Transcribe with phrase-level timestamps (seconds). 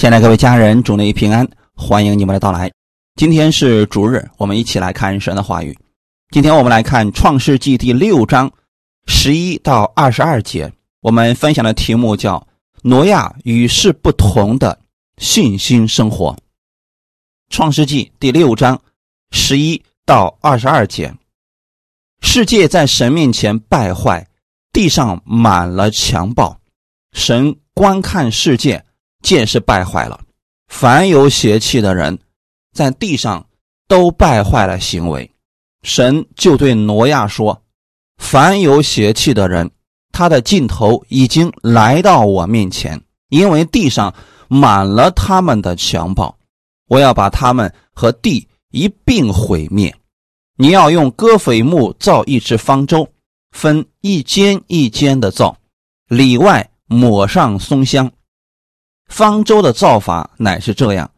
[0.00, 2.72] 亲爱的各位家人，主内平安，欢迎你们的到来。
[3.16, 5.78] 今天是主日，我们一起来看神的话语。
[6.30, 8.50] 今天我们来看《创世纪》第六章
[9.06, 10.72] 十一到二十二节。
[11.02, 12.48] 我们分享的题目叫
[12.82, 14.80] “挪亚与世不同的
[15.18, 16.32] 信心生活”。
[17.50, 18.80] 《创世纪》第六章
[19.32, 21.12] 十一到二十二节：
[22.22, 24.26] 世界在神面前败坏，
[24.72, 26.58] 地上满了强暴。
[27.12, 28.82] 神观看世界。
[29.22, 30.20] 见识败坏了，
[30.68, 32.18] 凡有邪气的人，
[32.72, 33.46] 在地上
[33.88, 35.30] 都败坏了行为。
[35.82, 37.62] 神就对挪亚说
[38.18, 39.70] ：“凡有邪气的人，
[40.12, 44.14] 他的尽头已经来到我面前，因为地上
[44.48, 46.36] 满了他们的强暴，
[46.88, 49.94] 我要把他们和地一并毁灭。
[50.56, 53.08] 你要用戈斐木造一只方舟，
[53.52, 55.56] 分一间一间的造，
[56.08, 58.10] 里外抹上松香。”
[59.10, 61.10] 方舟的造法乃是这样：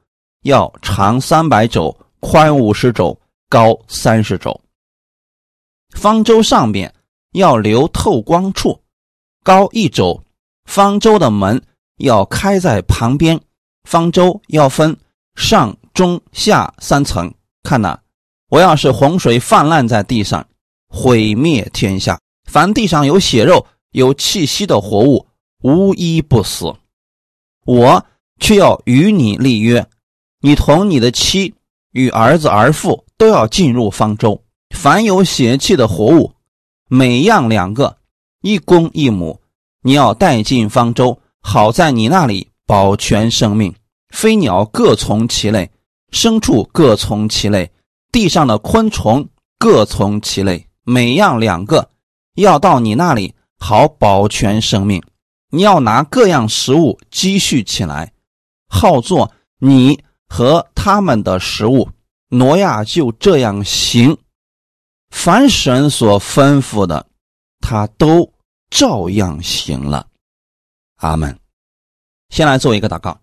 [0.43, 3.17] 要长三百肘，宽五十肘，
[3.51, 4.59] 高三十肘。
[5.91, 6.93] 方舟上面
[7.33, 8.81] 要留透光处，
[9.45, 10.21] 高一肘。
[10.65, 11.63] 方舟的门
[11.99, 13.39] 要开在旁边。
[13.89, 14.97] 方舟要分
[15.37, 17.33] 上中下三层。
[17.63, 17.99] 看呐，
[18.49, 20.45] 我要是洪水泛滥在地上，
[20.89, 22.19] 毁灭天下，
[22.51, 25.27] 凡地上有血肉、有气息的活物，
[25.63, 26.75] 无一不死。
[27.65, 28.05] 我
[28.41, 29.87] 却要与你立约，
[30.41, 31.55] 你同你的妻
[31.93, 34.43] 与儿子儿妇都要进入方舟。
[34.75, 36.33] 凡有血气的活物，
[36.89, 37.99] 每样两个，
[38.41, 39.41] 一公一母，
[39.83, 43.73] 你要带进方舟，好在你那里保全生命。
[44.09, 45.71] 飞鸟各从其类，
[46.11, 47.71] 牲畜各从其类，
[48.11, 51.91] 地上的昆虫各从其类，每样两个，
[52.35, 55.03] 要到你那里好保全生命。
[55.55, 58.11] 你要拿各样食物积蓄起来，
[58.69, 61.91] 好做你和他们的食物。
[62.29, 64.17] 挪亚就这样行，
[65.11, 67.07] 凡神所吩咐的，
[67.61, 68.33] 他都
[68.71, 70.07] 照样行了。
[70.97, 71.39] 阿门。
[72.31, 73.21] 先来做一个祷告，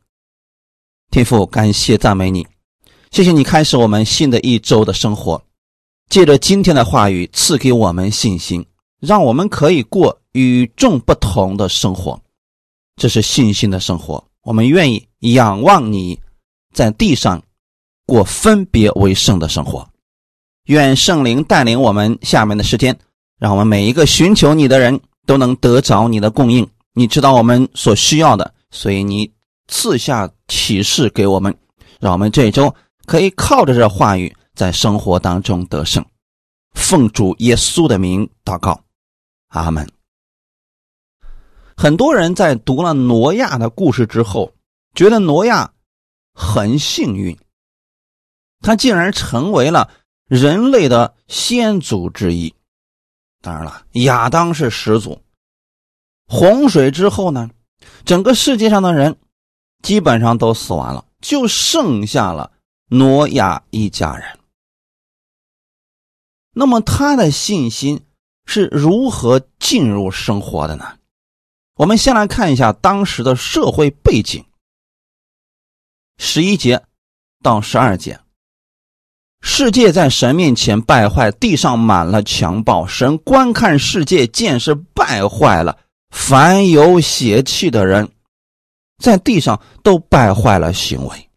[1.09, 2.47] 天父，感谢赞美你，
[3.09, 5.43] 谢谢你开始我们新的一周的生活，
[6.09, 8.63] 借着今天的话语赐给我们信心，
[8.99, 10.18] 让我们可以过。
[10.33, 12.19] 与众不同的生活，
[12.95, 14.23] 这是信心的生活。
[14.43, 16.19] 我们愿意仰望你，
[16.73, 17.41] 在地上
[18.05, 19.87] 过分别为圣的生活。
[20.65, 22.97] 愿圣灵带领我们下面的时间，
[23.39, 26.67] 让我们每一个寻求你的人都能得着你的供应。
[26.93, 29.31] 你知道我们所需要的，所以你
[29.67, 31.55] 赐下启示给我们，
[31.99, 32.73] 让我们这一周
[33.05, 36.03] 可以靠着这话语在生活当中得胜。
[36.73, 38.79] 奉主耶稣的名祷告，
[39.49, 39.98] 阿门。
[41.81, 44.53] 很多人在读了挪亚的故事之后，
[44.95, 45.71] 觉得挪亚
[46.33, 47.39] 很幸运，
[48.59, 49.89] 他竟然成为了
[50.25, 52.53] 人类的先祖之一。
[53.41, 55.21] 当然了，亚当是始祖。
[56.27, 57.49] 洪水之后呢，
[58.03, 59.17] 整个世界上的人
[59.81, 62.51] 基本上都死完了，就剩下了
[62.89, 64.37] 挪亚一家人。
[66.51, 68.01] 那么他的信心
[68.45, 70.98] 是如何进入生活的呢？
[71.79, 74.43] 我们先来看一下当时的社会背景。
[76.17, 76.83] 十一节
[77.41, 78.19] 到十二节，
[79.39, 82.85] 世界在神面前败坏，地上满了强暴。
[82.85, 85.79] 神观看世界，见是败坏了，
[86.09, 88.11] 凡有邪气的人，
[89.01, 91.29] 在地上都败坏了行为。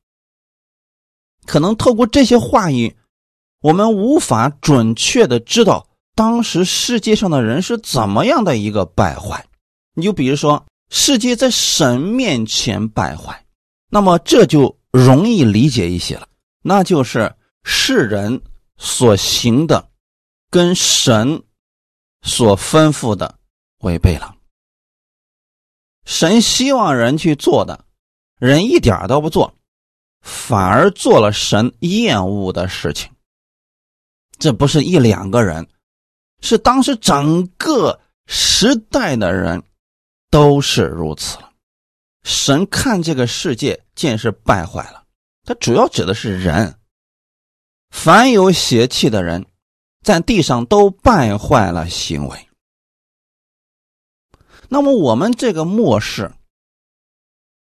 [1.46, 2.96] 可能透过这些话语，
[3.60, 5.86] 我们无法准确的知道
[6.16, 9.46] 当时世界上的人是怎么样的一个败坏。
[9.94, 13.44] 你就比如说，世界在神面前败坏，
[13.88, 16.28] 那么这就容易理解一些了。
[16.62, 18.40] 那就是世人
[18.76, 19.90] 所行的，
[20.50, 21.42] 跟神
[22.22, 23.38] 所吩咐的
[23.80, 24.34] 违背了。
[26.04, 27.84] 神希望人去做的，
[28.38, 29.54] 人一点都不做，
[30.22, 33.10] 反而做了神厌恶的事情。
[34.38, 35.68] 这不是一两个人，
[36.40, 39.62] 是当时整个时代的人。
[40.32, 41.52] 都是如此了。
[42.24, 45.04] 神看这个世界，见是败坏了。
[45.44, 46.80] 他主要指的是人，
[47.90, 49.44] 凡有邪气的人，
[50.02, 52.48] 在地上都败坏了行为。
[54.70, 56.32] 那么我们这个末世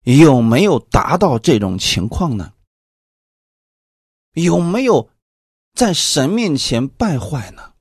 [0.03, 2.53] 有没有达到这种情况呢？
[4.32, 5.11] 有没有
[5.73, 7.73] 在神面前败坏呢？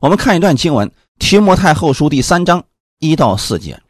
[0.00, 0.86] 我们看一段经文，
[1.18, 2.66] 《提摩太后书》第三章。
[3.10, 3.80] 一到四节，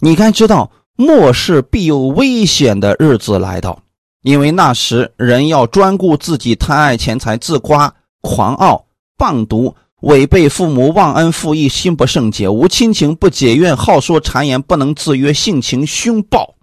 [0.00, 3.82] 你该知道，末世必有危险的日子来到，
[4.22, 8.84] 因为那时人要专顾自己，贪爱钱财，自夸、狂傲、
[9.16, 16.54] 棒毒，违背父母，忘恩负义，心不圣洁，无亲情，不解怨，好说谗言，不能自约，性情凶暴，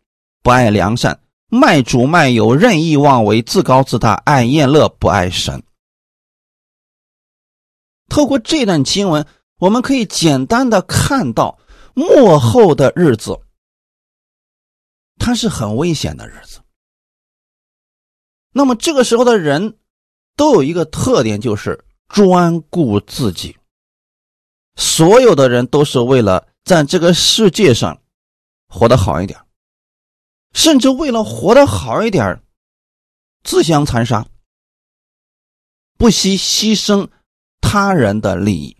[0.43, 1.19] 不爱良善，
[1.49, 5.63] 卖主卖友，任意妄为，自高自大，爱厌乐，不爱神。
[8.09, 9.25] 透过这段经文，
[9.57, 11.59] 我们可以简单的看到
[11.93, 13.39] 末后的日子。
[15.19, 16.61] 它是很危险的日子。
[18.51, 19.77] 那么这个时候的人，
[20.35, 23.57] 都有一个特点，就是专顾自己。
[24.75, 27.99] 所有的人都是为了在这个世界上
[28.67, 29.39] 活得好一点，
[30.53, 32.43] 甚至为了活得好一点，
[33.43, 34.27] 自相残杀，
[35.97, 37.09] 不惜牺牲
[37.59, 38.76] 他人的利益。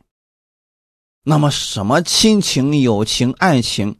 [1.29, 3.99] 那么，什么亲情、友情、爱情，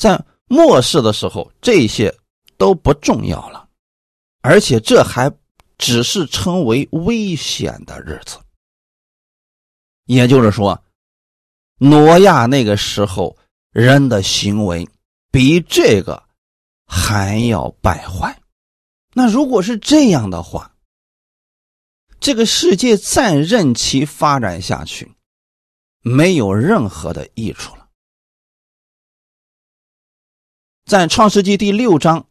[0.00, 0.18] 在？
[0.46, 2.14] 末世的时候，这些
[2.58, 3.68] 都不重要了，
[4.42, 5.30] 而且这还
[5.78, 8.38] 只是称为危险的日子。
[10.04, 10.82] 也就是说，
[11.78, 13.34] 挪亚那个时候
[13.70, 14.86] 人的行为
[15.30, 16.22] 比这个
[16.86, 18.38] 还要败坏。
[19.14, 20.74] 那如果是这样的话，
[22.20, 25.10] 这个世界再任其发展下去，
[26.02, 27.88] 没有任何的益处了。
[30.84, 32.26] 在创世纪第六章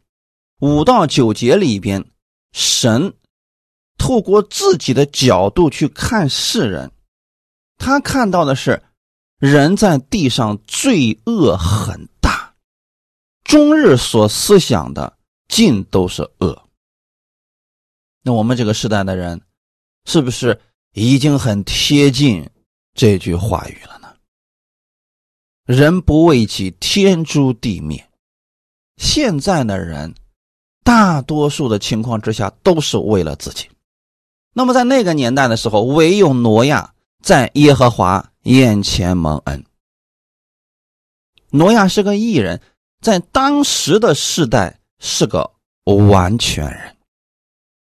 [0.60, 2.06] 五到九节里边，
[2.52, 3.16] 神
[3.98, 6.92] 透过自己的角度去看世人，
[7.78, 8.84] 他看到的是
[9.38, 12.54] 人在地上罪恶很大，
[13.44, 15.18] 终日所思想的
[15.48, 16.70] 尽都是恶。
[18.22, 19.42] 那我们这个时代的人，
[20.06, 22.48] 是不是已经很贴近
[22.94, 24.14] 这句话语了呢？
[25.66, 28.10] 人不为己，天诛地灭。
[28.98, 30.14] 现在的人，
[30.84, 33.70] 大多数的情况之下都是为了自己。
[34.54, 36.94] 那么在那个年代的时候，唯有挪亚
[37.24, 39.66] 在耶和华眼前蒙恩。
[41.50, 42.62] 挪亚是个异人，
[43.00, 45.52] 在当时的世代是个
[45.86, 46.98] 完全人。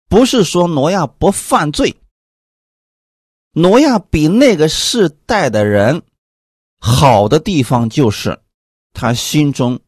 [0.08, 1.96] 不是说挪亚不犯罪，
[3.52, 6.02] 挪亚比那个世代的人
[6.78, 8.42] 好的地方就是
[8.92, 9.80] 他心中。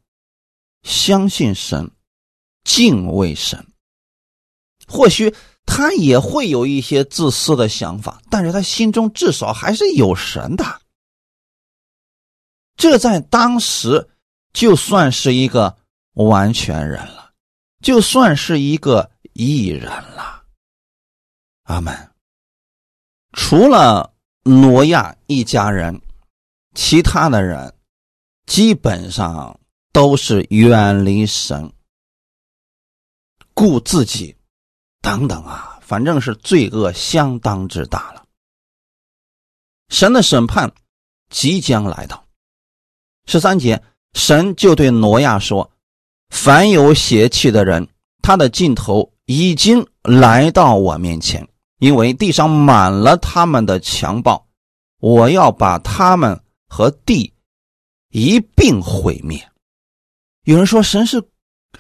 [0.83, 1.91] 相信神，
[2.63, 3.67] 敬畏神。
[4.87, 5.35] 或许
[5.65, 10.83] 他也会有一些自私的想法，但是他心中至少还是有神的。
[12.77, 14.11] 这在当时
[14.53, 15.79] 就算是一个
[16.13, 17.33] 完全人了，
[17.81, 20.45] 就算是一个艺人了。
[21.63, 22.14] 阿门。
[23.35, 24.15] 除了
[24.45, 26.01] 挪亚一家人，
[26.75, 27.75] 其他的人
[28.47, 29.61] 基本上。
[29.95, 31.73] 都是远离神、
[33.55, 34.37] 顾自己
[35.01, 38.25] 等等啊，反正是罪恶相当之大了。
[39.89, 40.75] 神的审判
[41.31, 42.27] 即将来到。
[43.27, 43.81] 十三节，
[44.15, 45.71] 神就对挪亚说
[46.35, 47.87] ：“凡有邪气的人，
[48.21, 51.49] 他的尽头已经来到我面前，
[51.85, 54.47] 因为地上满了他们的强暴，
[55.01, 57.35] 我要把他们和地
[58.09, 59.51] 一并毁灭。”
[60.45, 61.29] 有人说神是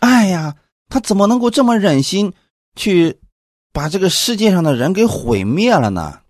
[0.01, 0.57] 爱呀，
[0.91, 2.35] 他怎么能够这么忍心
[2.77, 3.19] 去
[3.73, 6.21] 把这个世界上的人给毁灭了呢？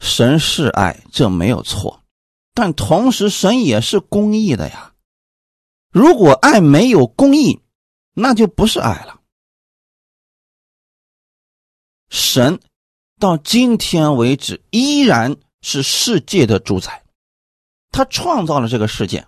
[0.00, 2.04] 神是爱，这没有错，
[2.54, 4.94] 但同时神也是公义的呀。
[5.90, 7.60] 如果爱没有公义，
[8.14, 9.20] 那就不是爱了。
[12.14, 12.60] 神
[13.18, 17.02] 到今天为止依然是世界的主宰，
[17.90, 19.26] 他创造了这个世界。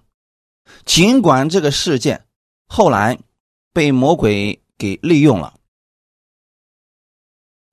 [0.84, 2.24] 尽管这个世界
[2.68, 3.18] 后来
[3.72, 5.58] 被魔鬼给利用了，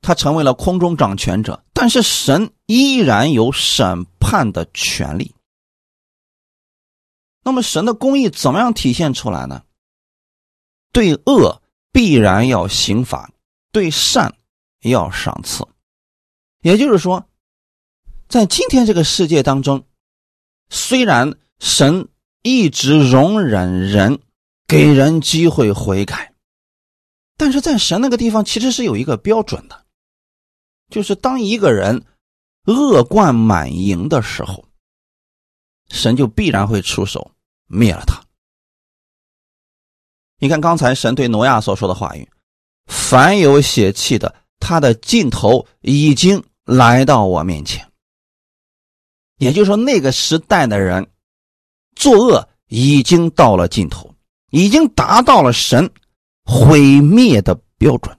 [0.01, 5.35] 他成为了空中掌权者，但是神依然有审判的权利。
[7.43, 9.63] 那么神的公义怎么样体现出来呢？
[10.91, 13.31] 对恶必然要刑罚，
[13.71, 14.35] 对善
[14.89, 15.67] 要赏赐。
[16.61, 17.27] 也就是说，
[18.27, 19.85] 在今天这个世界当中，
[20.69, 22.07] 虽然神。
[22.45, 24.19] 一直容忍人，
[24.67, 26.33] 给人机会悔改，
[27.37, 29.85] 但是在神那个地方其实是有一个标准的，
[30.89, 32.05] 就是当一个人
[32.65, 34.67] 恶贯满盈的时候，
[35.87, 37.31] 神就必然会出手
[37.67, 38.21] 灭了他。
[40.39, 42.29] 你看刚才神对挪亚所说的话语
[42.91, 47.85] ：“凡有血气的，他的尽头已经来到我面前。”
[49.37, 51.05] 也就是说，那个时代的人。
[51.95, 54.11] 作恶已经到了尽头，
[54.49, 55.87] 已经达到了神
[56.43, 58.17] 毁灭的标准。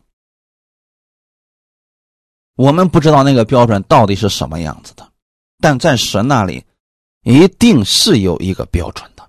[2.55, 5.13] 我们不知道那个标准到底是什么样子的，
[5.59, 6.65] 但在神那里
[7.25, 9.29] 一定是有一个标准的。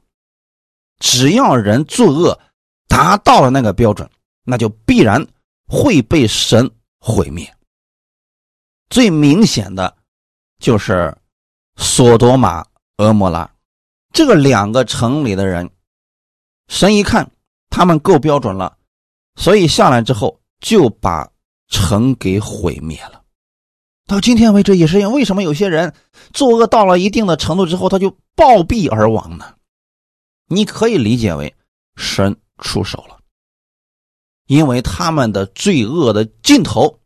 [1.00, 2.40] 只要人作恶
[2.88, 4.08] 达到了那个标准，
[4.44, 5.26] 那就必然
[5.68, 6.70] 会被神
[7.06, 7.48] 毁灭。
[8.90, 9.96] 最明显的，
[10.58, 11.16] 就是
[11.76, 12.66] 索多玛、
[12.98, 13.48] 俄摩拉
[14.12, 15.70] 这个两个城里的人，
[16.68, 17.30] 神一看
[17.70, 18.76] 他们够标准了，
[19.36, 21.32] 所以下来之后就把。
[21.68, 23.24] 城给毁灭了，
[24.06, 25.92] 到今天为止也是因为为什么有些人
[26.32, 29.56] 作恶到了一定的程度之后，他就暴毙而亡呢？
[30.48, 31.52] 你可以理解为
[31.96, 33.20] 神出手了，
[34.46, 37.00] 因为他们的罪恶的尽头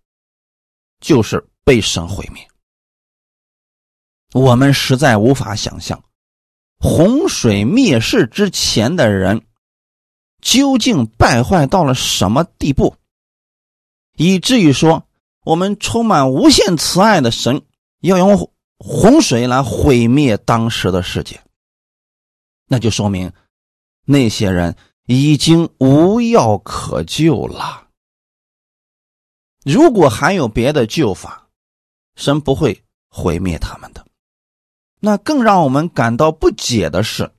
[0.99, 2.47] 就是被神毁灭。
[4.33, 6.03] 我们实在无法想象
[6.77, 9.45] 洪水灭世之前的人
[10.41, 12.95] 究竟败坏到了什么地步。
[14.15, 15.07] 以至于说，
[15.43, 17.65] 我们充满无限慈爱的神
[18.01, 21.41] 要用洪水来毁灭当时的世界，
[22.67, 23.31] 那就说明
[24.05, 24.75] 那些人
[25.11, 27.87] 已经无药可救了。
[29.65, 31.47] 如果还有别的救法，
[32.15, 34.05] 神不会毁灭他们的。
[34.99, 37.31] 那更让我们感到不解的是，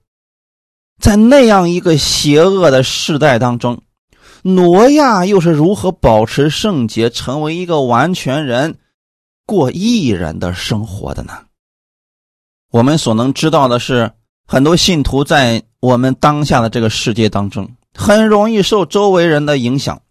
[0.98, 3.80] 在那样一个邪恶的时代当中。
[4.42, 8.80] 挪亚又是如何保持圣洁，成为一个完全人，
[9.46, 11.46] 过义人的生活的呢？
[12.72, 14.12] 我们所能知道的是，
[14.52, 20.02] 很多信徒在我们当下的这个世界当中，很容易受周围人的影响，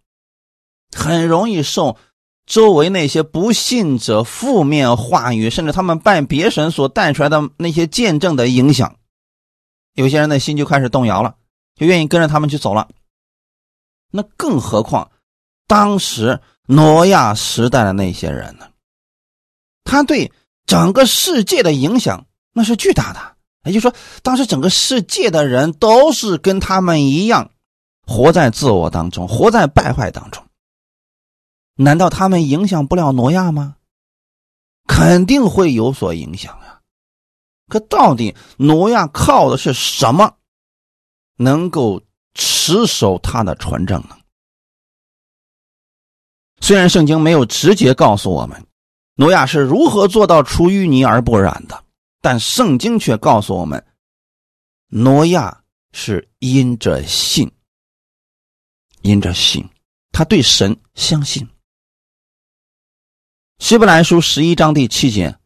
[0.95, 1.97] 很容易受
[2.45, 8.95] 周围那些不信者负面话语，甚至他们拜别神所带出来的那些见证的影响，
[9.95, 11.35] 有些人的心就开始动摇了，
[11.75, 12.87] 就愿意跟着他们去走了。
[14.09, 15.11] 那更何况，
[15.67, 18.69] 当时挪亚时代的那些人呢？
[19.83, 20.31] 他对
[20.65, 23.35] 整个世界的影响那是巨大的。
[23.63, 27.51] 也就是说，当时整个世界的人都是跟他们一样，
[28.05, 30.43] 活在自我当中，活在败坏当中。
[31.75, 33.75] 难道他们影响不了挪亚吗？
[34.87, 36.81] 肯定会有所影响呀。
[37.67, 40.35] 可到底挪亚靠的是什么，
[41.37, 42.01] 能够？
[42.35, 44.15] 持守他的纯正呢？
[46.61, 48.65] 虽然圣经没有直接告诉我们
[49.15, 51.83] 挪亚是如何做到出淤泥而不染的，
[52.21, 53.85] 但圣经却告诉我们，
[54.87, 57.51] 挪亚是因着信，
[59.01, 59.69] 因着信，
[60.11, 61.47] 他对神相信。
[63.59, 65.37] 希伯来书十一章第七节，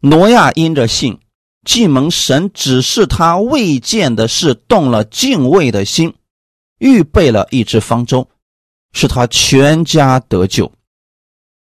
[0.00, 1.18] 挪亚因着信。
[1.64, 6.16] 既蒙神指示他未见的事，动了敬畏的心，
[6.78, 8.28] 预备了一只方舟，
[8.92, 10.72] 使他全家得救，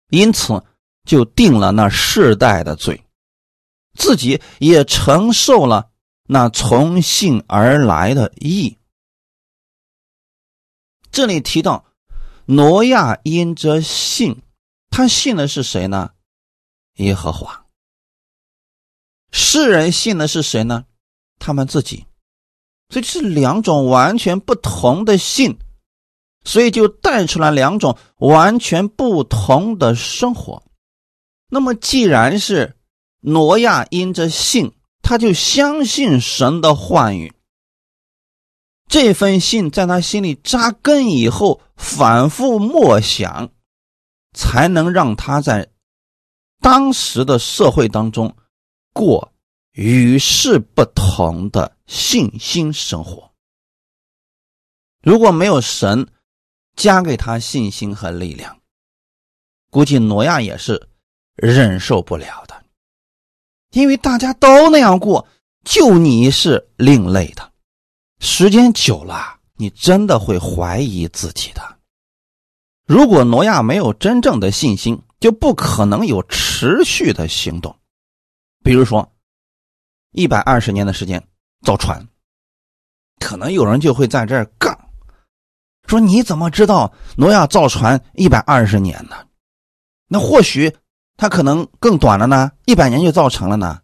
[0.09, 0.61] 因此
[1.05, 3.04] 就定了那世代的罪，
[3.95, 5.89] 自己也承受了
[6.27, 8.77] 那从信而来的义。
[11.11, 11.85] 这里提到
[12.45, 14.41] 挪亚因着信，
[14.89, 16.11] 他信的是谁呢？
[16.95, 17.65] 耶和华。
[19.31, 20.85] 世人信的是谁呢？
[21.39, 22.05] 他们自己，
[22.89, 25.57] 所以这是两种完全不同的信，
[26.43, 30.63] 所以就带出来两种完全不同的生活。
[31.49, 32.77] 那么，既然是
[33.25, 37.33] 挪亚因着信，他就相信神的话语，
[38.87, 43.49] 这份信在他心里扎根以后，反复默想，
[44.33, 45.69] 才能让他在
[46.61, 48.35] 当时的社会当中。
[48.93, 49.33] 过
[49.73, 53.33] 与世不同的信心生活。
[55.01, 56.07] 如果没有神
[56.77, 58.61] 加给他信心和力量，
[59.69, 60.87] 估计挪亚也是
[61.35, 62.64] 忍受不了的。
[63.75, 65.27] 因为大家都那样过，
[65.65, 67.51] 就你是另类的。
[68.21, 71.61] 时间久了，你真的会怀疑自己的。
[72.87, 77.75] 如果挪亚没有真正的信心，就不可能有持续的行动。
[78.63, 79.11] 比如说，
[80.13, 81.21] 一百二十年的时间
[81.65, 82.07] 造船，
[83.19, 84.73] 可能有人就会在这儿杠，
[85.85, 89.17] 说你怎么知道挪亚造船一百二十年呢？
[90.07, 90.73] 那或许
[91.17, 93.81] 他可能更短了呢，一百年就造成了呢，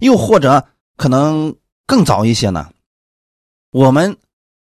[0.00, 0.66] 又或者
[0.96, 1.54] 可能
[1.86, 2.70] 更早一些呢？
[3.70, 4.16] 我们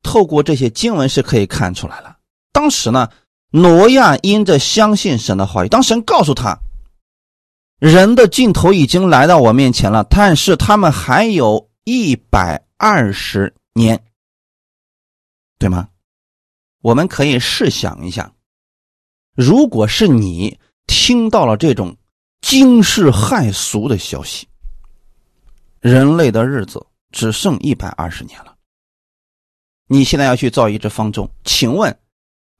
[0.03, 2.17] 透过这些经文是可以看出来了。
[2.53, 3.11] 当时呢，
[3.51, 6.59] 挪亚因着相信神的话语，当神告诉他。
[7.81, 14.03] 人的尽头已经来到我面前了，但是他们还有一百二十年，
[15.59, 15.89] 对吗？
[16.81, 18.33] 我们可以试想一下，
[19.35, 21.97] 如果是你听到了这种
[22.41, 24.47] 惊世骇俗的消息，
[25.81, 28.57] 人类的日子只剩一百二十年了，
[29.87, 31.99] 你现在要去造一只方舟，请问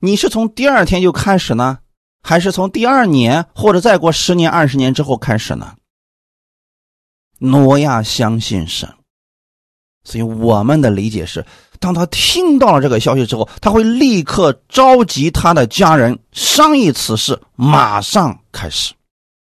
[0.01, 1.79] 你是从第二天就开始呢，
[2.23, 5.77] 还是从第二年或者再过十年、二十年之后开始呢？
[7.39, 8.95] 挪亚相信神，
[10.05, 11.45] 所以我们的理解是：
[11.81, 18.95] 当他听到了这个消息之后，他会立刻召集他的家人商议此事，马上开始，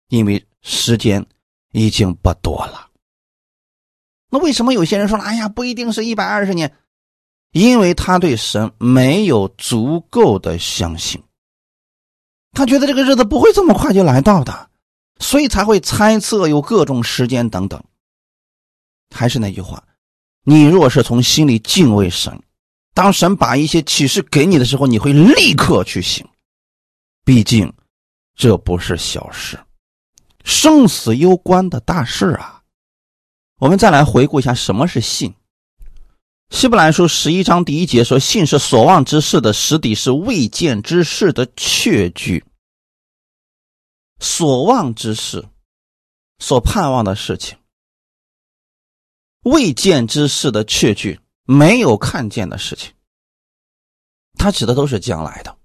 [0.09, 1.25] 因为时间
[1.73, 2.89] 已经不多了。
[4.31, 6.73] 那为什么有些人说了：“哎呀，不一定是一百二十年，
[7.53, 11.23] 因为他对神没有足够的相信，
[12.53, 14.69] 他觉得这个日子不会这么快就来到的。”
[15.23, 17.85] 所以才会猜测有各种时间等等。
[19.15, 19.85] 还是那句话，
[20.45, 22.43] 你若是从心里敬畏神，
[22.95, 26.27] 当神把一些启示给你的时候，你会立刻去行。
[27.25, 27.73] 毕竟，
[28.35, 29.59] 这不是小事，
[30.45, 32.63] 生死攸关的大事啊！
[33.59, 35.35] 我们再来回顾一下什么是信。
[36.49, 42.45] 希伯来书十一章第一节说：“信是所望之事的实底，是未见之事的确据。”
[44.19, 45.47] 所望之事，
[46.41, 47.57] 所盼望的事情，
[49.43, 52.93] 未见之事的确据，没有看见的事情，
[54.35, 55.57] 他指的都是将来的。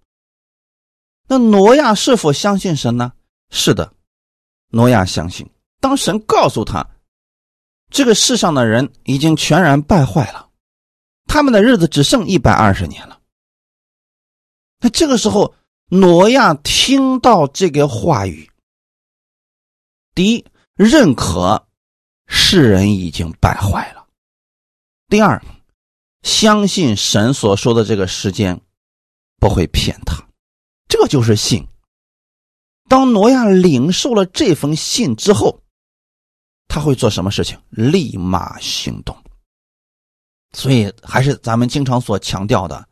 [1.28, 3.14] 那挪亚是否相信神呢？
[3.50, 3.94] 是的，
[4.70, 5.50] 挪亚相信。
[5.80, 6.88] 当神告诉他，
[7.90, 10.50] 这个世上的人已经全然败坏了，
[11.26, 13.20] 他们的日子只剩一百二十年了。
[14.80, 15.54] 那这个时候。
[15.90, 18.50] 挪亚听到这个话语，
[20.16, 21.68] 第一，认可
[22.28, 24.06] 世人已经败坏了；
[25.08, 25.42] 第二，
[26.24, 28.60] 相信神所说的这个时间
[29.38, 30.28] 不会骗他，
[30.88, 31.68] 这就是信。
[32.88, 35.62] 当挪亚领受了这封信之后，
[36.68, 37.60] 他会做什么事情？
[37.70, 39.16] 立马行动。
[40.54, 42.88] 所以，还是咱们经常所强调的，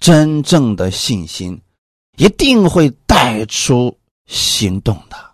[0.00, 1.60] 真正的信心。
[2.16, 3.96] 一定会带出
[4.26, 5.27] 行动的，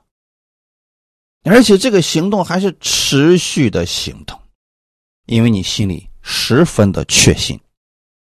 [1.45, 4.41] 而且这个行动还是持续的行动，
[5.27, 7.61] 因为你心里十分的确信。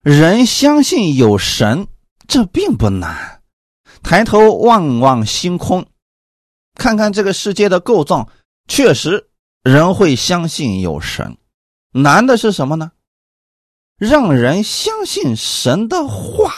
[0.01, 1.88] 人相信有神，
[2.27, 3.41] 这并不难。
[4.01, 5.86] 抬头望望星空，
[6.75, 8.29] 看看这个世界的构造，
[8.67, 9.29] 确实
[9.62, 11.38] 人会相信有神。
[11.91, 12.93] 难的是什么呢？
[13.97, 16.53] 让人相信神的话。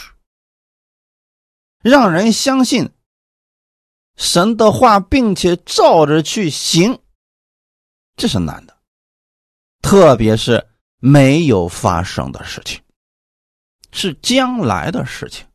[1.82, 2.92] 让人相信
[4.18, 7.00] 神的话，并且照着去行，
[8.16, 8.78] 这是难的。
[9.82, 10.68] 特别是
[11.00, 12.80] 没有发生的事情，
[13.92, 15.46] 是将来的事情。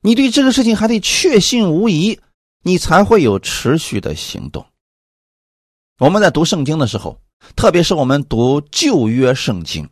[0.00, 2.20] 你对这个事情还得确信无疑，
[2.62, 4.64] 你才会有持续的行动。
[5.98, 7.20] 我们在读圣经的时候，
[7.56, 9.88] 特别是我们读旧约圣经，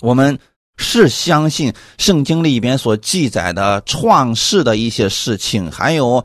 [0.00, 0.38] 我们。
[0.80, 6.24] 是相信圣经里边所记载的创世的一些事情，还有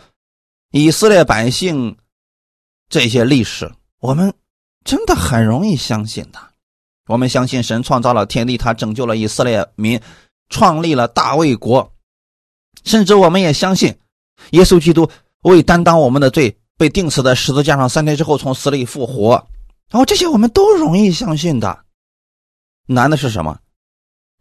[0.71, 1.95] 以色列百姓
[2.89, 4.33] 这些历史，我们
[4.85, 6.39] 真的很容易相信的。
[7.07, 9.99] 我们相信神创造了天地，他拯救了以色列民，
[10.49, 11.93] 创立了大卫国，
[12.85, 13.93] 甚至我们也相信
[14.51, 15.07] 耶稣基督
[15.41, 19.33] 为担当我们的罪，被钉死在十字架上，三天之后从死里复活。
[19.91, 21.85] 然后这些我们都容易相信的，
[22.87, 23.59] 难的是什么？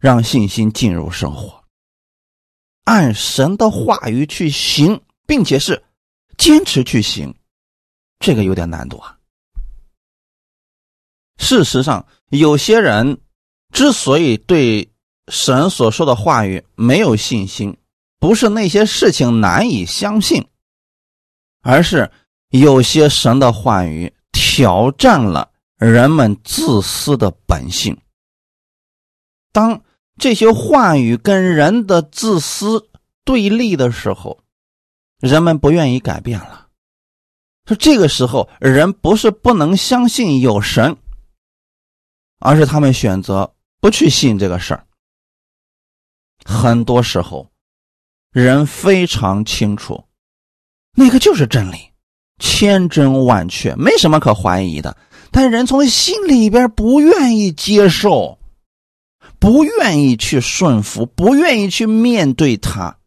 [0.05, 1.63] 让信心进入生活，
[2.83, 5.83] 按神的话语去行，并且是
[6.37, 7.33] 坚持去行，
[8.19, 9.17] 这个有点难度啊。
[11.39, 13.19] 事实上，有些人
[13.73, 14.87] 之所以对
[15.29, 17.75] 神所说的话语没有信心，
[18.19, 20.47] 不是那些事情难以相信，
[21.63, 22.11] 而是
[22.49, 27.99] 有些神的话语挑战了人们自私的本性。
[29.51, 29.81] 当
[30.17, 32.89] 这些话语跟人的自私
[33.23, 34.39] 对立的时候，
[35.19, 36.67] 人们不愿意改变了。
[37.65, 40.95] 说这个时候，人不是不能相信有神，
[42.39, 44.85] 而是他们选择不去信这个事儿。
[46.45, 47.49] 很多时候，
[48.31, 50.03] 人非常清楚，
[50.95, 51.77] 那个就是真理，
[52.39, 54.95] 千真万确，没什么可怀疑的。
[55.31, 58.39] 但人从心里边不愿意接受。
[59.39, 62.97] 不愿意去顺服，不愿意去面对他。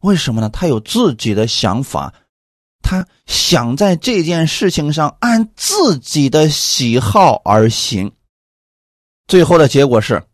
[0.00, 0.48] 为什么呢？
[0.48, 2.14] 他有自己的想法，
[2.82, 8.12] 他想在这件事情上按自己的喜好而行，
[9.26, 10.24] 最后的结果是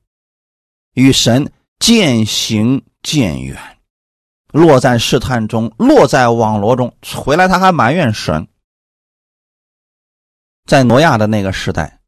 [0.92, 3.58] 与神渐行渐远，
[4.52, 6.94] 落在试探中，落在网罗中。
[7.16, 8.46] 回来他还埋怨神。
[10.66, 12.00] 在挪亚的那个时代，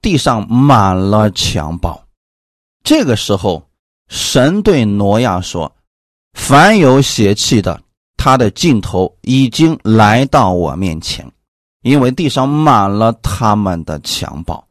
[0.00, 2.03] 地上满了强暴。
[2.84, 3.68] 这个时候，
[4.08, 5.74] 神对挪亚说
[6.38, 7.82] ：“凡有血气的，
[8.18, 11.28] 他的尽头已经来到我面前，
[11.80, 14.68] 因为地上满了他们的强暴，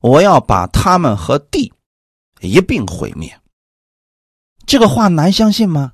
[0.00, 1.70] 我要把他们和地
[2.40, 3.38] 一并毁灭。”
[4.66, 5.92] 这个话难相信吗？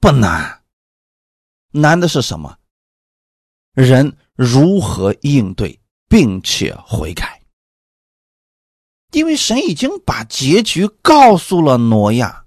[0.00, 0.62] 不难。
[1.70, 2.58] 难的是什么？
[3.72, 5.78] 人如何应对？
[6.08, 7.41] 并且悔改，
[9.12, 12.44] 因为神已经把结局告诉了挪亚。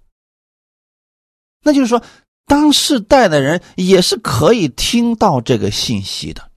[1.63, 2.03] 那就是说，
[2.45, 6.51] 当世代的人也是可以听到这个信息的，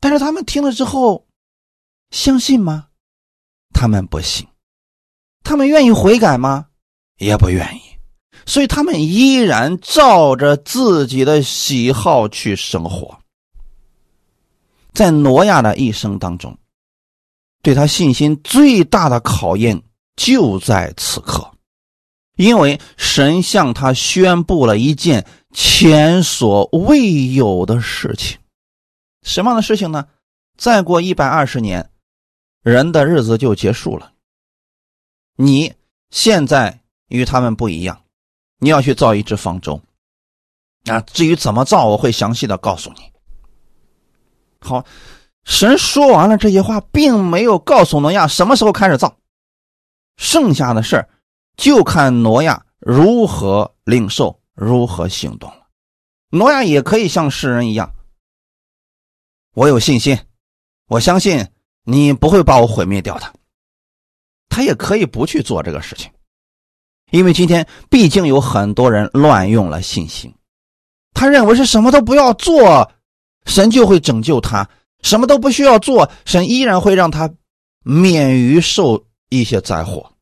[0.00, 1.26] 但是他们听了之后，
[2.10, 2.88] 相信吗？
[3.74, 4.46] 他们不信。
[5.42, 6.68] 他们愿意悔改吗？
[7.18, 7.80] 也不愿意。
[8.46, 13.18] 所以他们依然照着自己的喜好去生活。
[14.92, 16.56] 在挪亚的一生当中，
[17.64, 19.82] 对他信心最大的考验
[20.14, 21.50] 就在此刻，
[22.36, 28.38] 因为神向他宣布了一件前所未有的事情。
[29.22, 30.06] 什么样的事情呢？
[30.56, 31.90] 再过一百二十年，
[32.62, 34.12] 人的日子就结束了。
[35.36, 35.72] 你
[36.10, 38.02] 现在与他们不一样，
[38.58, 39.80] 你要去造一只方舟。
[40.84, 43.00] 啊，至于怎么造，我会详细的告诉你。
[44.60, 44.84] 好，
[45.44, 49.16] 神说完了这些话，并没有告诉挪亚什么时候开始造，
[50.16, 51.06] 剩下的事
[51.56, 55.66] 就看挪亚如何领受，如何行动了。
[56.30, 57.92] 挪亚也可以像世人一样，
[59.54, 60.18] 我有信心，
[60.88, 61.48] 我相信
[61.84, 63.34] 你不会把我毁灭掉的。
[64.48, 66.10] 他也可以不去做这个事情，
[67.10, 70.34] 因为今天毕竟有很多人乱用了信心，
[71.12, 72.90] 他认为是什么都不要做。
[73.46, 74.66] 神就会拯救他，
[75.04, 77.30] 什么都不需要做，神依然会让他
[77.84, 80.12] 免于受一些灾祸。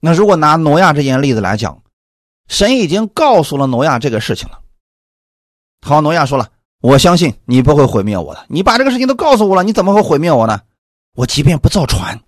[0.00, 1.82] 那如果拿挪亚这件例子来讲，
[2.48, 4.60] 神已经告诉了挪亚这个事情了。
[5.82, 6.48] 好，挪亚说了
[6.80, 10.60] ：“我相信你不会毁灭我的，你把这个事情都告诉我了，你怎么会毁灭我呢？
[11.16, 12.22] 我即便不造船，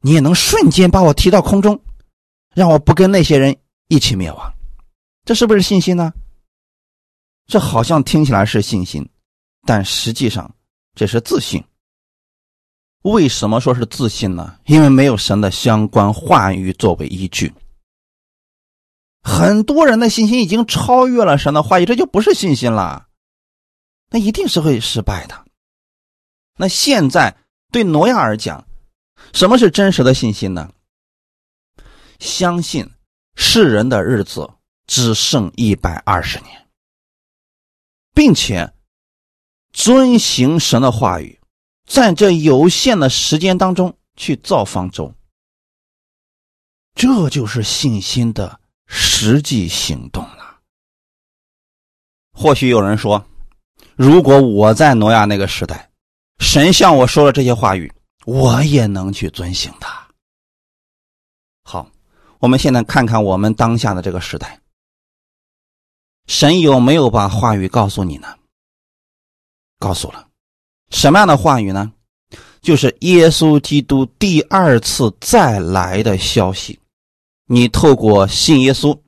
[0.00, 1.78] 你也能瞬间把我提到空中，
[2.54, 3.54] 让我不跟那些人
[3.88, 4.54] 一起灭亡。
[5.26, 6.14] 这是不是信心呢？”
[7.46, 9.06] 这好像听起来是信心，
[9.66, 10.54] 但实际上
[10.94, 11.62] 这是自信。
[13.02, 14.58] 为什么说是自信呢？
[14.64, 17.52] 因为没有神的相关话语作为依据。
[19.22, 23.08] 很多人的信心已经超越了神的话语，这就不是信心了，
[24.10, 25.44] 那一定是会失败的。
[26.56, 27.36] 那现在
[27.70, 28.66] 对挪亚而讲，
[29.32, 30.72] 什么是真实的信心呢？
[32.18, 32.88] 相信
[33.34, 34.48] 世人的日子
[34.86, 36.66] 只剩一百二十年。
[38.16, 38.72] 并且
[39.76, 41.38] 遵行神的话语，
[41.86, 45.14] 在这有限的时间当中去造方舟，
[46.94, 50.60] 这就是信心的实际行动了。
[52.32, 53.22] 或许有人说，
[53.94, 55.90] 如果我在挪亚那个时代，
[56.38, 57.92] 神向我说了这些话语，
[58.24, 59.86] 我也能去遵行的。
[61.64, 61.90] 好，
[62.38, 64.58] 我们现在看看我们当下的这个时代。
[66.26, 68.38] 神有没有把话语告诉你呢？
[69.78, 70.26] 告诉了，
[70.90, 71.92] 什么样的话语呢？
[72.60, 76.78] 就是耶稣基督第二次再来的消息。
[77.46, 78.98] 你透过信耶稣，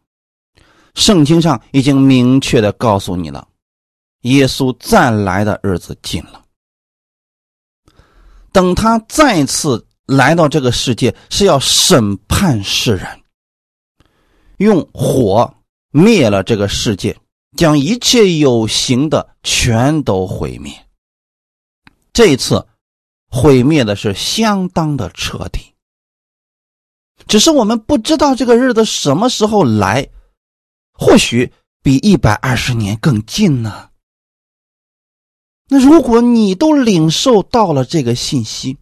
[0.94, 3.48] 圣经上已经明确的告诉你了，
[4.22, 6.44] 耶稣再来的日子近了。
[8.52, 13.22] 等他再次来到这个世界，是要审判世人，
[14.58, 15.54] 用火。
[15.90, 17.16] 灭了这个世界，
[17.58, 20.86] 将一切有形的全都毁灭。
[22.12, 22.68] 这一次
[23.28, 25.74] 毁灭的是相当的彻底，
[27.26, 30.08] 只是我们不知道这个日子什么时候来，
[30.92, 33.90] 或许比一百二十年更近呢。
[35.66, 38.78] 那如果你都领受到了这个信息，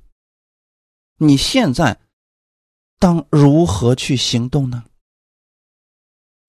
[1.16, 1.98] 你现在
[2.98, 4.84] 当如何去行动呢？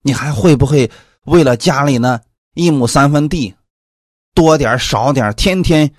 [0.02, 0.90] 你还会不会
[1.24, 2.20] 为了家里呢
[2.54, 3.54] 一亩三分地，
[4.34, 5.94] 多点少点，天天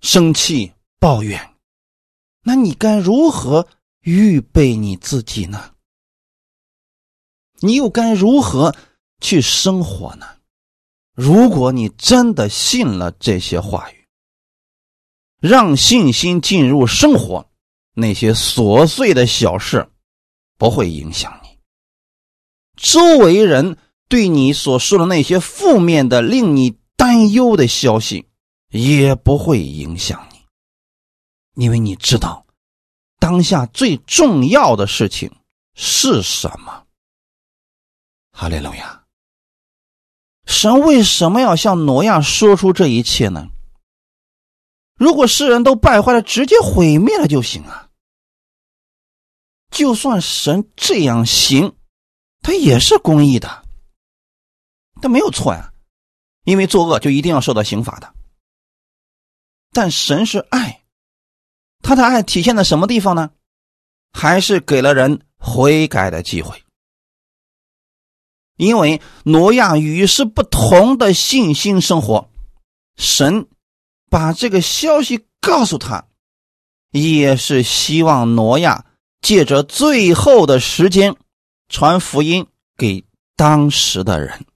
[0.00, 1.54] 生气抱怨？
[2.42, 3.66] 那你该如何
[4.00, 5.74] 预备你自己呢？
[7.60, 8.74] 你又该如何
[9.20, 10.26] 去生活呢？
[11.12, 14.06] 如果你真的信了这些话语，
[15.40, 17.50] 让信心进入生活，
[17.94, 19.88] 那些琐碎的小事
[20.56, 21.58] 不会影响你。
[22.76, 23.76] 周围人
[24.08, 28.26] 对你所说的那些负面的、令你担忧的消息，
[28.70, 30.42] 也不会影响你，
[31.62, 32.46] 因为你知道，
[33.18, 35.30] 当下最重要的事情
[35.74, 36.84] 是什么。
[38.32, 39.04] 哈利路亚！
[40.46, 43.48] 神为什么要向挪亚说出这一切呢？
[44.96, 47.90] 如果世人都败坏了，直接毁灭了就行啊。
[49.70, 51.74] 就算神这样行。
[52.40, 53.67] 他也是公义的，
[55.00, 55.72] 他没有错呀，
[56.44, 58.14] 因为作恶就一定要受到刑罚的。
[59.72, 60.82] 但神是爱，
[61.82, 63.30] 他的爱体现在什么地方呢？
[64.12, 66.64] 还是给了人悔改的机会。
[68.56, 72.28] 因为挪亚与世不同的信心生活，
[72.96, 73.46] 神
[74.10, 76.08] 把这个消息告诉他，
[76.90, 78.86] 也是希望挪亚
[79.20, 81.14] 借着最后的时间。
[81.68, 82.46] 传福音
[82.78, 83.04] 给
[83.36, 84.46] 当时的人。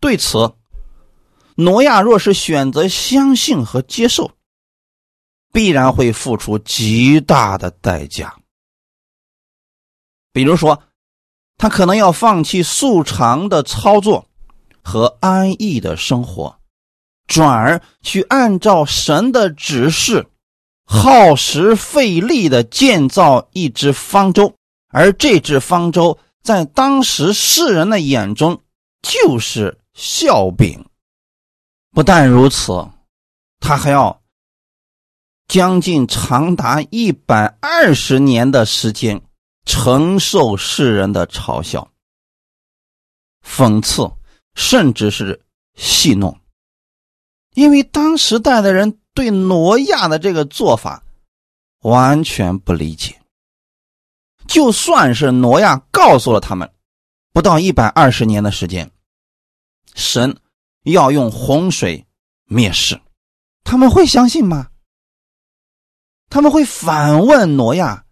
[0.00, 0.54] 对此，
[1.56, 4.30] 挪亚若是选择相信和接受，
[5.52, 8.34] 必然会付出极大的代价。
[10.32, 10.82] 比如说，
[11.58, 14.28] 他可能要放弃素常的操作
[14.82, 16.58] 和安逸的生活，
[17.26, 20.30] 转而去按照神的指示，
[20.86, 24.54] 耗时费力的建造一只方舟。
[24.88, 28.62] 而这只方舟在当时世人的眼中
[29.02, 30.82] 就是笑柄。
[31.90, 32.72] 不但如此，
[33.58, 34.22] 他还要
[35.46, 39.20] 将近长达一百二十年的时间
[39.66, 41.86] 承受世人的嘲笑、
[43.46, 44.10] 讽刺，
[44.54, 45.38] 甚至是
[45.74, 46.40] 戏弄，
[47.52, 51.02] 因为当时代的人对挪亚的这个做法
[51.80, 53.20] 完全不理解。
[54.48, 56.72] 就算是挪亚告诉了他们，
[57.32, 58.90] 不到一百二十年的时间，
[59.94, 60.40] 神
[60.84, 62.06] 要用洪水
[62.44, 63.00] 灭世，
[63.64, 64.70] 他们会相信吗？
[66.28, 68.04] 他们会反问挪亚：“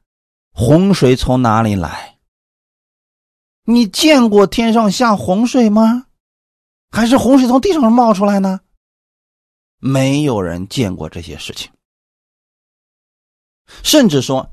[0.53, 2.19] 洪水从哪里来？
[3.64, 6.07] 你见过天上下洪水吗？
[6.91, 8.61] 还是洪水从地上冒出来呢？”
[9.81, 11.71] 没有人见过这些事情，
[13.83, 14.51] 甚至说。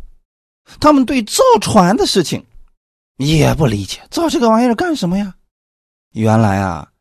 [0.79, 2.43] 他们对造船的事情
[3.17, 5.35] 也不理解，造这个玩意儿干什么呀？
[6.13, 6.91] 原来啊，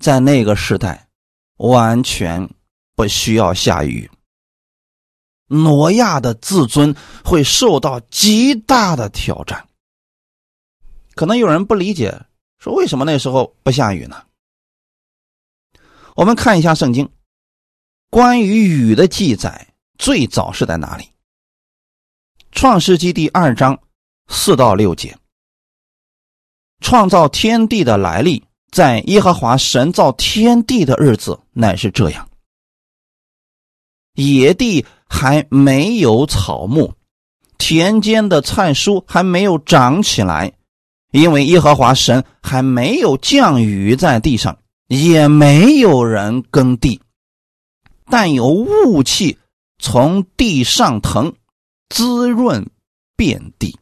[0.00, 1.08] 在那个时代，
[1.56, 2.48] 完全
[2.94, 4.10] 不需要下雨。
[5.48, 9.68] 挪亚的自尊会受到极大的挑战。
[11.14, 12.26] 可能有人不理解，
[12.58, 14.24] 说为什么那时候不下雨呢？
[16.14, 17.10] 我们看一下圣经，
[18.10, 21.10] 关于雨的记载最早是在哪里？
[22.50, 23.78] 创世纪第二章
[24.28, 25.18] 四到六节，
[26.80, 32.28] 创造天地的来历，在耶和华神造天地的日子，乃是这样：
[34.14, 36.92] 野地还没有草木，
[37.58, 40.52] 田间的菜蔬还没有长起来，
[41.10, 47.00] 因为耶和华神还没有降雨在地上，也没有人耕地，
[48.06, 49.38] 但有雾气
[49.78, 51.34] 从地上腾。
[51.88, 52.68] 滋润
[53.14, 53.78] 遍地，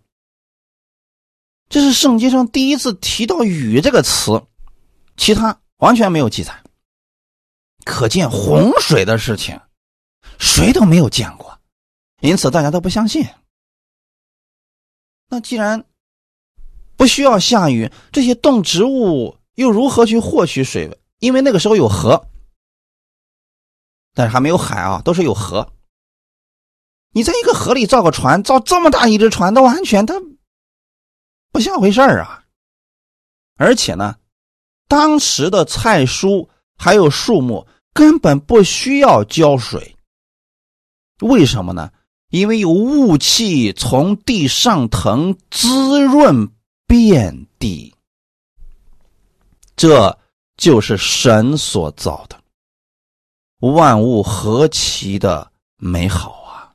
[1.70, 4.44] 这是圣经上第一次提到“雨”这个词，
[5.16, 6.62] 其他完全没有记载。
[7.85, 9.61] 可见洪水的事情，
[10.38, 11.61] 谁都没有见过，
[12.20, 13.27] 因此大家都不相信。
[15.29, 15.85] 那既然
[16.96, 20.98] 不需要下雨，这些动植物又如何去获取水？
[21.18, 22.29] 因为那个时候有河，
[24.14, 25.72] 但是还没有海啊，都是有河。
[27.11, 30.14] 你在一个河里造个船，造这么大一只船，都完全它
[31.53, 32.44] 不像回事儿啊！
[33.57, 34.16] 而且呢，
[34.88, 39.97] 当时的菜蔬还有树木根本不需要浇水，
[41.20, 41.90] 为什么呢？
[42.31, 46.51] 因为有雾气从地上腾，滋润
[46.87, 47.94] 遍地。
[49.77, 50.18] 这
[50.57, 52.40] 就是神所造的
[53.61, 56.73] 万物，何其的美好啊！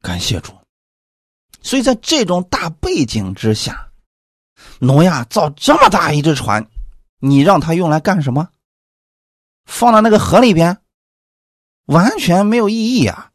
[0.00, 0.52] 感谢主，
[1.62, 3.90] 所以在这种大背景之下，
[4.78, 6.68] 挪亚造这么大一只船，
[7.18, 8.48] 你让他用来干什么？
[9.64, 10.78] 放到那个河里边，
[11.86, 13.30] 完全没有意义啊！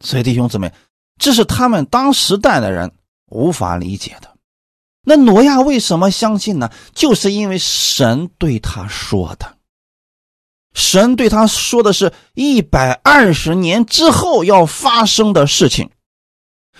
[0.00, 0.72] 所以弟兄姊妹，
[1.18, 2.92] 这是他们当时代的人
[3.26, 4.36] 无法理解的。
[5.02, 6.70] 那挪亚为什么相信呢？
[6.94, 9.56] 就是因为神对他说的。
[10.74, 15.90] 神对他说的是一百二十年之后要发生的事情，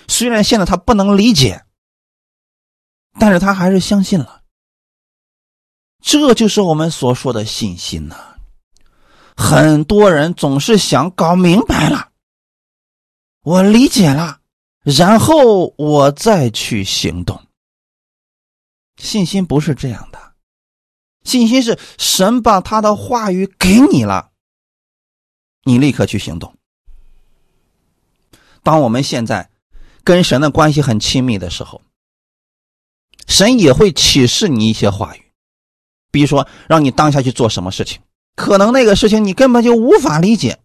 [0.06, 1.64] 虽然现在他不能理解，
[3.18, 4.42] 但是他还是相信了。
[6.03, 8.37] 这就是我们所说的信心呐。
[9.37, 12.11] 很多人总是想搞明白了，
[13.42, 14.40] 我理解了，
[14.83, 17.42] 然后我再去行动。
[18.96, 20.35] 信心不是这样的。
[21.25, 24.31] 信心是神把他的话语给你了，
[25.64, 26.57] 你立刻去行动。
[28.62, 29.51] 当我们现在
[30.05, 31.83] 跟神的关系很亲密的时候，
[33.26, 35.22] 神也会启示你一些话语，
[36.11, 38.00] 比如说让你当下去做什么事情，
[38.37, 40.59] 可能那个事情你根本就无法理解，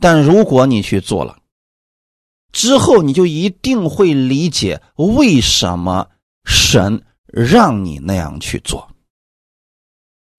[0.00, 1.38] 但如果你去做了，
[2.52, 6.08] 之后你就一定会理解为什么
[6.44, 8.88] 神让你那样去做。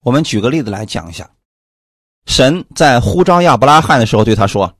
[0.02, 1.30] 我们举个例子来讲一下，
[2.26, 4.76] 神在呼召亚伯拉罕的时候对他说：“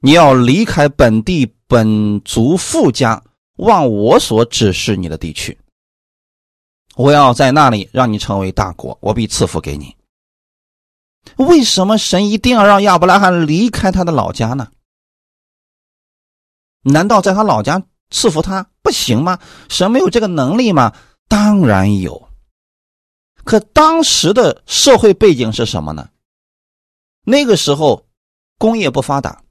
[0.00, 3.22] 你要离开本地本族富家，
[3.56, 5.58] 往我所指示你的地区。
[6.96, 9.96] 我要在那里让你成为大国，我必赐福给你。”
[11.36, 14.68] 为什么神一定要让亚伯拉罕离开他的老家呢？
[16.82, 19.38] 难道在他老家赐福他不行吗？
[19.68, 20.92] 神没有这个能力吗？
[21.28, 22.28] 当然有。
[23.44, 26.10] 可当时的社会背景是什么呢？
[27.24, 28.06] 那个时候
[28.58, 29.42] 工业不发达，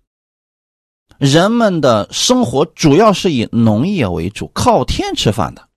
[1.17, 5.69] 人们的生活主要是以农业为主，靠天吃饭的。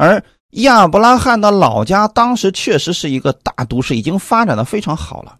[0.00, 5.38] 而亚伯拉罕的老家当时确实是一个大都市，已经发展的非常好了。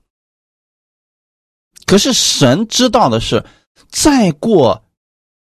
[1.86, 3.44] 可是神知道的是，
[3.88, 4.84] 再过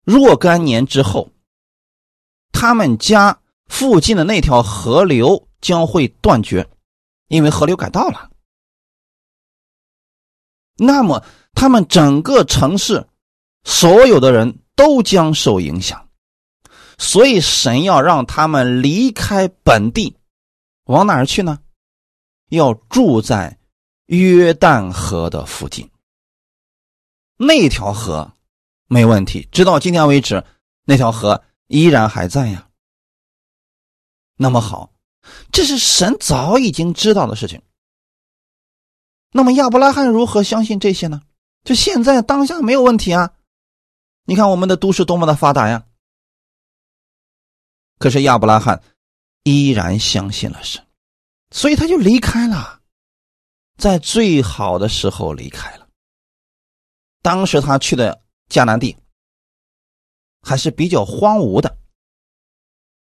[0.04, 1.32] 若干年之后，
[2.52, 3.40] 他们家。
[3.70, 6.70] 附近的那条河流将会断绝，
[7.28, 8.30] 因为河流改道了。
[10.78, 11.22] 那么，
[11.54, 13.06] 他们整个城市
[13.66, 16.07] 所有的人都将受影响，
[16.98, 20.18] 所以神要让他们离开本地，
[20.86, 21.60] 往哪儿去呢？
[22.50, 23.60] 要住在
[24.06, 25.90] 约旦河的附近。
[27.38, 28.34] 那条河
[28.88, 30.44] 没问题，直到今天为止，
[30.86, 32.70] 那条河依然还在呀。
[34.38, 34.94] 那么好，
[35.52, 37.62] 这是神早已经知道的事情。
[39.32, 41.22] 那么亚伯拉罕如何相信这些呢？
[41.64, 43.34] 就现在当下没有问题啊！
[44.26, 45.86] 你看我们的都市多么的发达呀！
[47.98, 48.82] 可是亚伯拉罕
[49.44, 50.86] 依然相信了神，
[51.52, 52.82] 所以他就离开了，
[53.78, 55.88] 在最好的时候离开了。
[57.22, 58.96] 当时他去的迦南地
[60.42, 61.78] 还是比较荒芜的，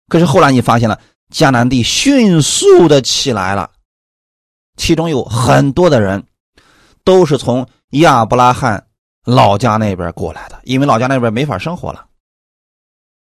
[0.07, 0.99] 可是后来你发现了。
[1.29, 3.69] 迦南地迅速的起来了，
[4.77, 6.25] 其中有很多的人
[7.03, 8.87] 都是从亚伯拉罕
[9.25, 12.07] 老家那边过来的，因为老家那边没法生活了，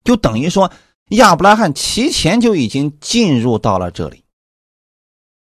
[0.05, 0.73] 就等于说
[1.13, 4.25] 亚伯拉罕提前就已经进入到了这里。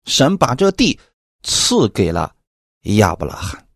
[0.04, 0.98] 神把这地
[1.42, 2.34] 赐给了
[2.82, 3.68] 亚伯拉罕，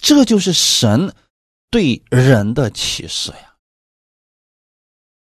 [0.00, 1.14] 这就是神
[1.70, 3.54] 对人的启示呀。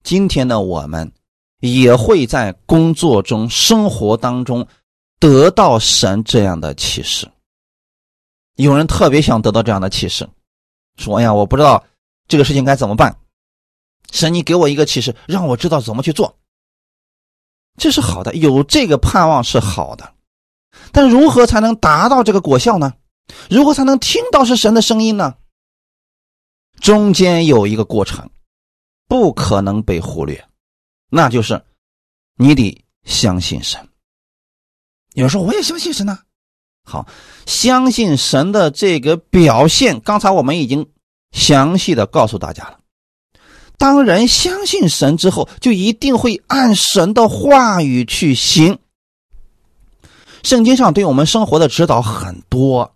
[0.04, 1.12] 今天的我们
[1.60, 4.68] 也会在工作中、生活当中
[5.20, 7.32] 得到神这样的启示。
[8.56, 10.28] 有人特别想得到这样的启示，
[10.98, 11.84] 说：“哎呀，我不知道
[12.28, 13.16] 这个事情该怎么办，
[14.12, 16.38] 神，你给我一个启示，让我知道怎么去做。”
[17.78, 20.14] 这是好的，有这个盼望是好的，
[20.92, 22.94] 但如何才能达到这个果效呢？
[23.50, 25.36] 如何才能听到是神的声音呢？
[26.80, 28.30] 中间有一个过程。
[29.08, 30.48] 不可能被忽略，
[31.10, 31.66] 那就是
[32.38, 33.90] 你得相信神。
[35.16, 36.20] 有人说我也相信神呢，
[36.86, 37.06] 好，
[37.46, 40.90] 相信神的这个表现，刚才我们已经
[41.34, 42.80] 详细的告诉大家了。
[43.82, 48.78] 当人相信神之后，就一定会按神的话语去行。
[50.44, 52.96] 圣经上对我们生活的指导很多，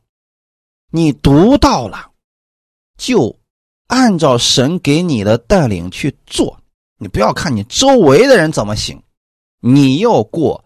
[0.92, 2.12] 你读到了
[2.98, 3.36] 就。
[3.88, 6.60] 按照神给你的带领去做，
[6.98, 9.00] 你不要看你周围的人怎么行，
[9.60, 10.66] 你要过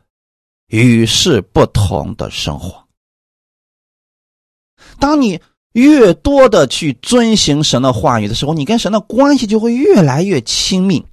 [0.68, 2.88] 与世不同的生活。
[5.00, 5.42] 当你
[5.74, 11.06] 越多的去遵行神的话语的时候，你跟神的关系就会越来越亲密，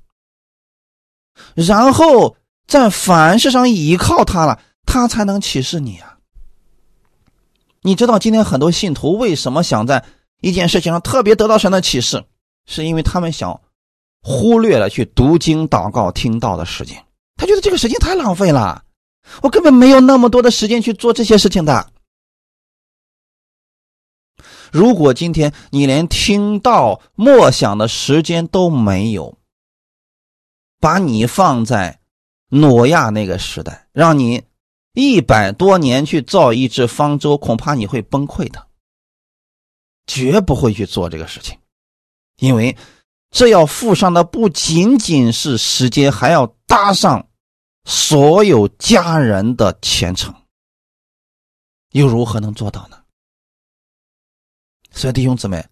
[1.54, 2.36] 然后
[2.66, 6.16] 在凡事上依靠他了，他才能启示你啊。
[7.82, 10.04] 你知道今天很多信徒为什么想在？
[10.42, 12.22] 一件事情上特别得到神的启示，
[12.66, 13.58] 是因为他们想
[14.22, 17.02] 忽略了去读经、祷告、听道的时间。
[17.36, 18.84] 他觉得这个时间太浪费了，
[19.40, 21.90] 我根本没有那么多的时间去做这些事情的。
[24.72, 29.38] 如果今天你连听到默想的时间都没有，
[30.80, 32.00] 把你放在
[32.48, 34.42] 诺亚那个时代，让你
[34.92, 38.66] 一百多年去造一只方舟，恐怕你会崩溃的，
[40.06, 41.58] 绝不会去做这个事情，
[42.38, 42.76] 因为
[43.30, 47.28] 这要付上的不仅仅是时间，还要搭上
[47.84, 50.34] 所有家人的前程，
[51.92, 52.98] 又如何能做到呢？
[54.96, 55.62] 所以弟兄姊妹，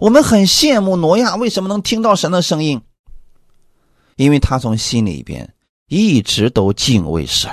[0.00, 2.82] 我们很羡慕挪亚为什么能听到神的声音，
[4.16, 5.54] 因为他从心里边
[5.86, 7.50] 一直都敬畏神，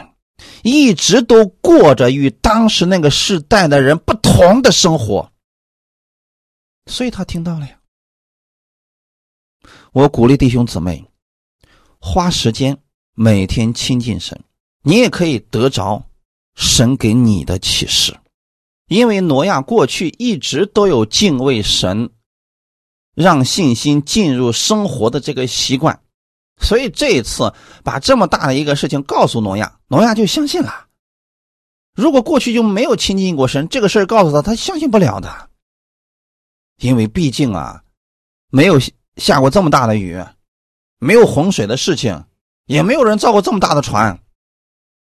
[0.63, 5.32] 一直都过着与当时那个时代的人不同的生活，
[6.88, 7.80] 所以他听到了呀。
[9.93, 11.05] 我鼓励弟兄姊妹
[11.99, 12.78] 花时间
[13.13, 14.38] 每天亲近神，
[14.82, 16.03] 你也可以得着
[16.53, 18.13] 神给你的启示。
[18.88, 22.11] 因为挪亚过去一直都有敬畏神、
[23.15, 25.99] 让信心进入生活的这个习惯，
[26.61, 27.51] 所以这一次
[27.83, 30.86] 把这么大的一个事情告诉挪亚，挪亚就相信了。
[31.95, 35.49] 如果过去就没有亲近过神，这个事儿告诉他，他相信不了的。
[36.77, 37.83] 因为毕竟啊，
[38.51, 38.79] 没有
[39.17, 40.23] 下过这么大的雨，
[40.99, 42.25] 没有洪水的事情，
[42.65, 44.21] 也没有人造过这么大的船，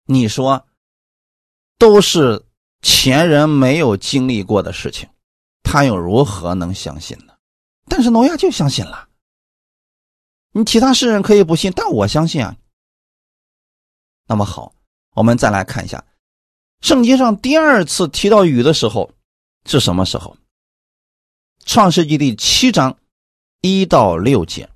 [0.06, 0.68] 你说
[1.80, 2.45] 都是。
[2.88, 5.10] 前人没有经历过的事情，
[5.64, 7.34] 他又如何能相信呢？
[7.90, 9.10] 但是挪亚就相信了。
[10.52, 12.56] 你其他世人可以不信，但我相信啊。
[14.28, 14.72] 那么好，
[15.16, 16.06] 我们再来看一下，
[16.80, 19.10] 圣经上第二次提到雨的时候
[19.66, 20.38] 是什么时候？
[21.66, 22.96] 创世纪第七章
[23.62, 24.70] 一到六节，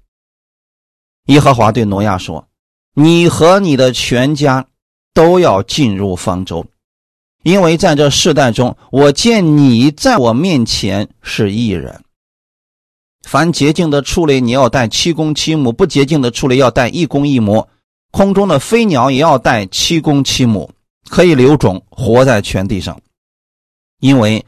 [1.26, 2.50] 耶和华对挪亚说
[2.98, 4.68] ：“你和你的全家
[5.14, 6.66] 都要进入方舟。”
[7.44, 12.04] 因为在这世代中，我见你在我面前是异人。
[13.24, 17.66] 凡洁净的畜类，你要带七公七母；不洁净的畜类，要带一公一母。
[18.12, 20.70] 空中的飞鸟也要带七公七母，
[21.10, 23.00] 可以留种，活在全地上。
[24.02, 24.46] 因为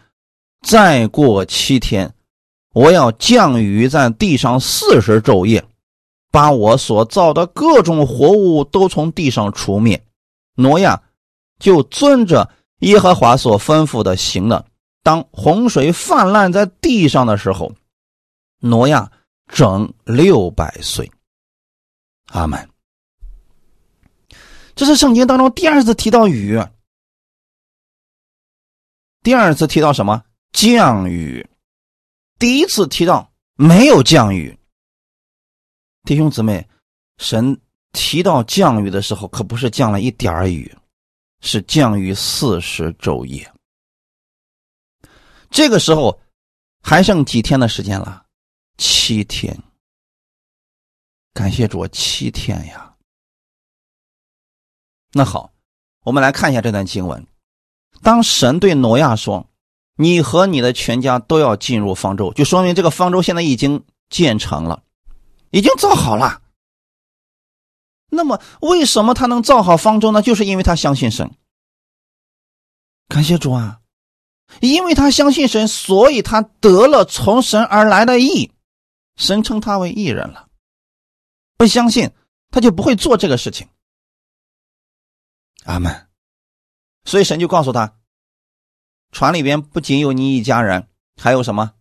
[0.67, 2.13] 再过七天，
[2.73, 5.63] 我要降雨在地上四十昼夜，
[6.29, 10.03] 把我所造的各种活物都从地上除灭。
[10.55, 11.01] 挪亚
[11.57, 12.49] 就遵着。
[12.81, 14.67] 耶和华所吩咐的行了。
[15.03, 17.73] 当洪水泛滥在地上的时候，
[18.59, 19.11] 挪亚
[19.47, 21.11] 整六百岁。
[22.27, 22.69] 阿门。
[24.75, 26.61] 这是圣经当中第二次提到雨，
[29.23, 31.49] 第二次提到什么降雨，
[32.39, 34.57] 第一次提到没有降雨。
[36.03, 36.67] 弟兄姊妹，
[37.17, 37.59] 神
[37.91, 40.73] 提到降雨的时候，可不是降了一点雨。
[41.41, 43.51] 是降雨四十昼夜，
[45.49, 46.21] 这个时候
[46.81, 48.25] 还剩几天的时间了？
[48.77, 49.57] 七天。
[51.33, 52.95] 感谢主，七天呀。
[55.13, 55.51] 那好，
[56.03, 57.25] 我们来看一下这段经文。
[58.01, 59.49] 当神对挪亚说
[59.97, 64.83] ：“你和你的全家都要进入方舟”，就说明这个方舟现在已经建成了，
[65.49, 66.41] 已经造好了。
[68.13, 70.21] 那么，为什么他能造好方舟呢？
[70.21, 71.31] 就是因为他相信神。
[73.07, 73.79] 感谢主啊，
[74.59, 78.51] 因为他相信神，所以他得了从神而来的义，
[79.15, 80.49] 神称他为义人了。
[81.55, 82.11] 不相信，
[82.49, 83.69] 他就不会做这个事情。
[85.63, 86.09] 阿门。
[87.05, 87.97] 所以神就告诉他，
[89.13, 91.75] 船里边不仅有你一家人，还有什么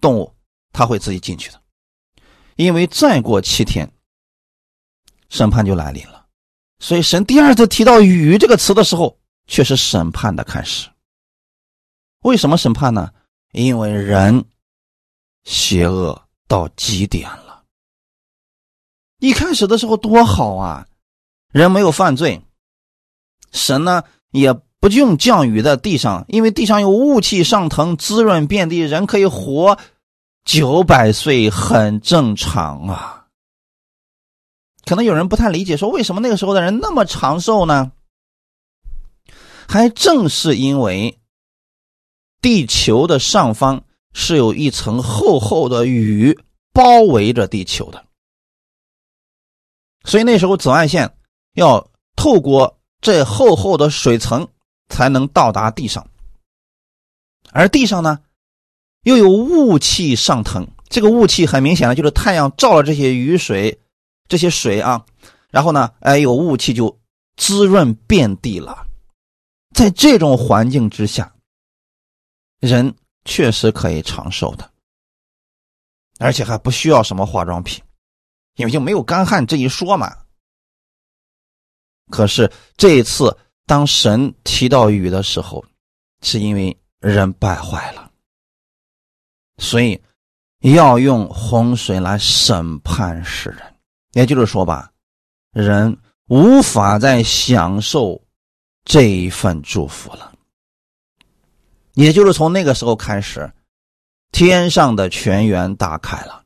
[0.00, 0.34] 动物，
[0.72, 1.60] 他会自己进去的。
[2.56, 3.92] 因为再过七天。
[5.30, 6.26] 审判就来临了，
[6.80, 9.16] 所以神第二次提到“雨”这个词的时候，
[9.46, 10.90] 却是审判的开始。
[12.22, 13.10] 为什么审判呢？
[13.52, 14.44] 因为人
[15.44, 17.62] 邪恶到极点了。
[19.20, 20.86] 一开始的时候多好啊，
[21.52, 22.42] 人没有犯罪，
[23.52, 24.02] 神呢
[24.32, 29.78] 也不用降雨在地上，因为地上有雾气上腾，滋润遍地，人可以活
[30.44, 33.19] 九百岁，很正常啊。
[34.84, 37.92] 可能有人不太理解，说为什么那个时候的人那么长寿呢？
[39.68, 41.18] 还正是因为
[42.40, 46.40] 地球的上方是有一层厚厚的雨
[46.72, 48.04] 包围着地球的，
[50.04, 51.14] 所以那时候紫外线
[51.54, 54.48] 要透过这厚厚的水层
[54.88, 56.08] 才能到达地上，
[57.52, 58.18] 而地上呢
[59.04, 63.78] 又有雾气上腾，这个雾气很明显的就是太阳照了这些雨水，
[64.30, 65.04] 这些水啊，
[65.50, 67.00] 然后呢，哎，有雾气就
[67.36, 68.86] 滋润遍地了。
[69.74, 71.34] 在这种环境之下，
[72.60, 74.70] 人确实可以长寿的，
[76.20, 77.82] 而且还不需要什么化妆品，
[78.54, 80.16] 因为就没有干旱这一说嘛。
[82.08, 85.64] 可是这一次，当神提到雨的时候，
[86.22, 88.12] 是因为人败坏了，
[89.58, 90.00] 所以
[90.60, 93.74] 要用洪水来审判世人。
[94.12, 94.90] 也就是说吧，
[95.52, 95.98] 人
[96.28, 98.20] 无法再享受
[98.84, 100.32] 这一份祝福了。
[101.94, 103.52] 也就是从那个时候开始，
[104.32, 106.44] 天上的泉源打开了，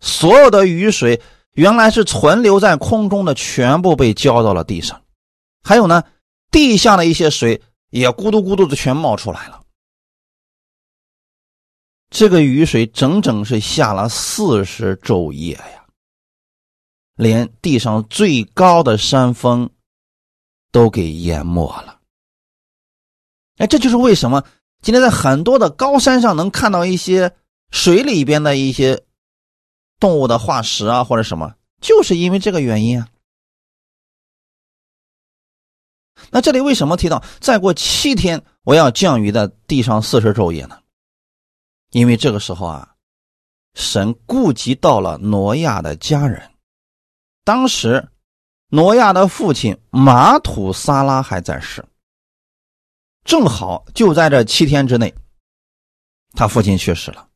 [0.00, 1.20] 所有的雨水。
[1.52, 5.02] 原来是存留在空中的，全部被浇到了地上，
[5.62, 6.04] 还有呢，
[6.50, 9.62] 地下的一些水也咕嘟咕嘟的全冒出来了。
[12.10, 15.85] 这个雨水整整是下了四十昼夜呀，
[17.16, 19.68] 连地上最高的山峰
[20.70, 22.00] 都给淹没了。
[23.56, 24.44] 哎，这就是为什么
[24.80, 27.34] 今天在很多的高山上能看到一些
[27.72, 29.02] 水里边的一些。
[29.98, 33.08] 动物的化石啊，或者什么，就是因为这个原因啊。
[36.28, 40.82] 那这里为什么提到再过七天我要降雨在地上四十昼夜呢？
[41.92, 42.94] 因为这个时候啊，
[43.72, 46.50] 神顾及到了挪亚的家人。
[47.46, 48.08] 当时，
[48.70, 51.86] 挪亚的父亲马土撒拉还在世，
[53.22, 55.14] 正好就在这七天之内，
[56.32, 57.28] 他父亲去世了。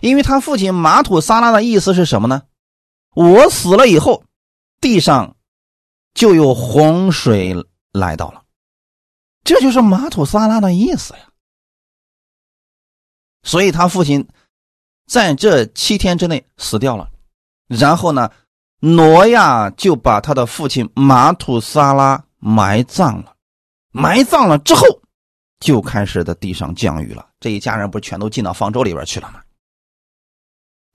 [0.00, 2.42] 因为他父亲马土撒拉的意思是什么呢？
[3.14, 4.24] 我死了以后，
[4.80, 5.36] 地上
[6.12, 7.54] 就有洪水
[7.92, 8.44] 来到了，
[9.44, 11.30] 这就是马土撒拉的意思呀。
[13.44, 14.26] 所以他父亲
[15.06, 17.08] 在这七天之内死掉了，
[17.68, 18.32] 然后呢，
[18.94, 23.34] 挪亚就把他的父亲马土撒拉埋葬了，
[23.90, 24.82] 埋葬了之后，
[25.58, 27.28] 就开始在地上降雨了。
[27.40, 29.42] 这一家人不是全都进到方舟里边去了吗？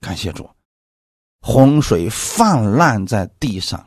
[0.00, 0.48] 感谢主，
[1.42, 3.86] 洪水泛滥在地上，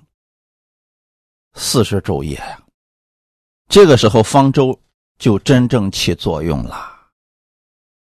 [1.56, 2.62] 四十昼夜呀。
[3.70, 4.80] 这个时候方舟
[5.18, 6.92] 就真正起作用了。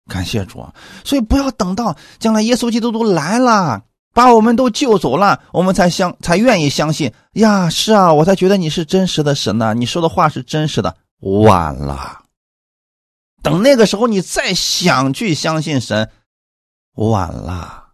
[0.05, 0.63] 感谢主，
[1.03, 3.83] 所以不要等到将来耶稣基督都来了，
[4.15, 7.69] 把我们都救走了，我们才相才愿意相信呀。
[7.69, 10.95] 是啊，我才觉得你是真实的神呢，你说的话是真实的。
[11.19, 12.23] 晚了，
[13.43, 16.09] 等那个时候你再想去相信神，
[16.93, 17.89] 晚了。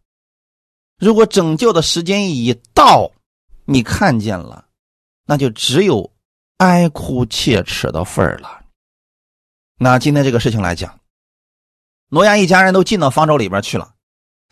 [0.99, 3.11] 如果拯救的时间一到，
[3.65, 4.65] 你看见了，
[5.25, 6.11] 那就只有
[6.57, 8.61] 哀哭切齿的份儿了。
[9.79, 10.99] 那今天这个事情来讲，
[12.09, 13.95] 挪亚一家人都进到方舟里边去了，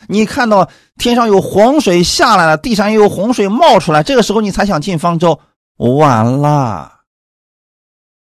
[0.08, 5.39] 你看到天上有洪水下来了，地上也有洪水冒出来，这个时候你才想进方舟，
[5.78, 7.02] 晚了，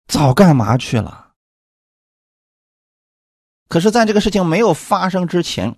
[0.08, 1.32] 早干嘛去了？
[3.70, 5.78] 可是，在这个事情没有发生之前。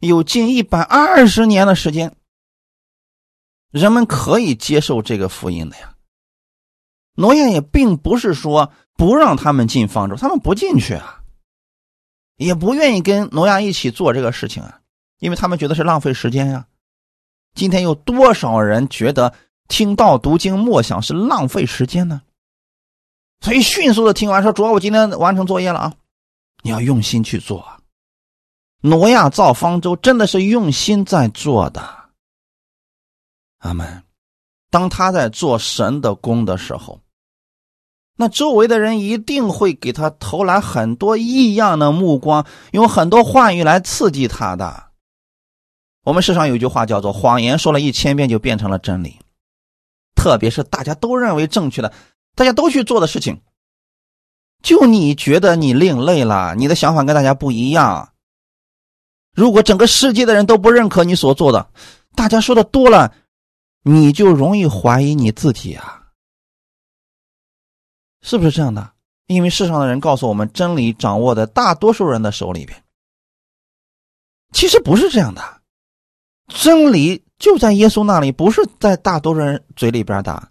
[0.00, 2.16] 有近一百二十年的时间，
[3.70, 5.94] 人们可以接受这个福音的呀。
[7.16, 11.19] 挪亚也并不是说不让他们进方舟，他们不进去啊，
[12.46, 14.80] 也不愿意跟挪亚一起做这个事情啊，
[15.18, 16.66] 因为他们觉得是浪费时间呀。
[17.54, 19.34] 今天有多少人觉得
[19.68, 22.22] 听到读经默想是浪费时间呢？
[23.40, 25.92] 所以迅速的听完说：“主要我今天完成作业了啊，
[26.62, 27.78] 你要用心去做啊。”
[28.80, 31.82] 挪亚造方舟真的是用心在做的，
[33.58, 34.02] 阿门。
[34.70, 36.98] 当他在做神的工的时候，
[38.20, 44.90] 那周围的人一定会给他投来很多异样的目光，用很多话语来刺激他的。
[46.04, 49.16] 我们世上有句话叫做“谎言说了一千遍就变成了真理”，
[50.14, 51.90] 特别是大家都认为正确的、
[52.34, 53.40] 大家都去做的事情，
[54.62, 58.10] 就你觉得你另类了，你的想法跟大家不一样。
[59.34, 61.70] 如果整个世界的人都不认可你所做的，
[62.14, 63.14] 大家说的多了，
[63.82, 65.99] 你就容易怀疑你自己啊，
[68.22, 68.92] 是不是这样的？
[69.26, 72.82] 因为世上的人告诉我们，真理掌握在大多数人的手里边。
[74.52, 75.60] 其实不是这样的，
[76.48, 80.48] 真理就在耶稣那里，不是在大多数人嘴里边的。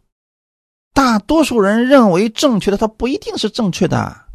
[0.93, 4.25] 大多数人认为正确的，它不一定是正确的。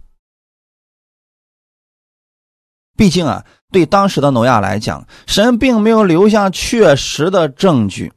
[2.97, 8.13] 毕竟啊，对当时的挪亚来讲，神并没有留下确实的证据。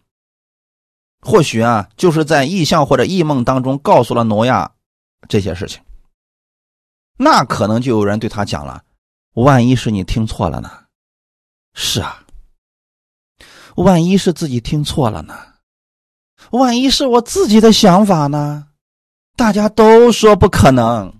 [1.21, 4.73] 或许啊，就是在异象或者异梦当中告诉了挪亚
[5.27, 5.81] 这些事情。
[7.17, 8.83] 那可能就有人对他讲了
[9.33, 10.85] ：“万一是你听错了呢？
[11.73, 12.23] 是啊，
[13.75, 15.55] 万一是自己听错了呢？
[16.51, 18.67] 万一是我自己的想法呢？
[19.35, 21.13] 大家都说不可能，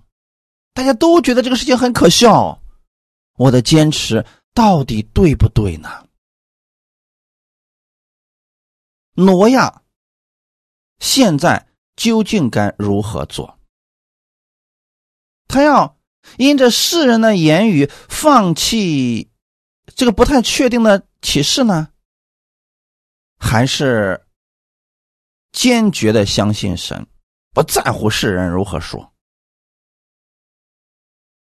[0.72, 2.60] 大家都觉得这个事情很可笑，
[3.34, 4.24] 我的坚持
[4.54, 6.06] 到底对不对呢？
[9.14, 9.82] 挪亚
[11.00, 13.57] 现在究竟该如何做？
[15.48, 15.96] 他要
[16.36, 19.30] 因着世人的言语放弃
[19.96, 21.88] 这个不太确定的启示呢，
[23.38, 24.26] 还是
[25.50, 27.06] 坚决的相信神，
[27.52, 29.12] 不在乎世人如何说？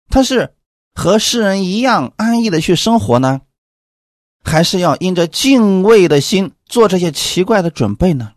[0.10, 0.56] 他是
[0.94, 3.42] 和世人一样安逸的去生活呢，
[4.44, 6.54] 还是要因着敬畏的心？
[6.66, 8.34] 做这些奇怪的准备呢？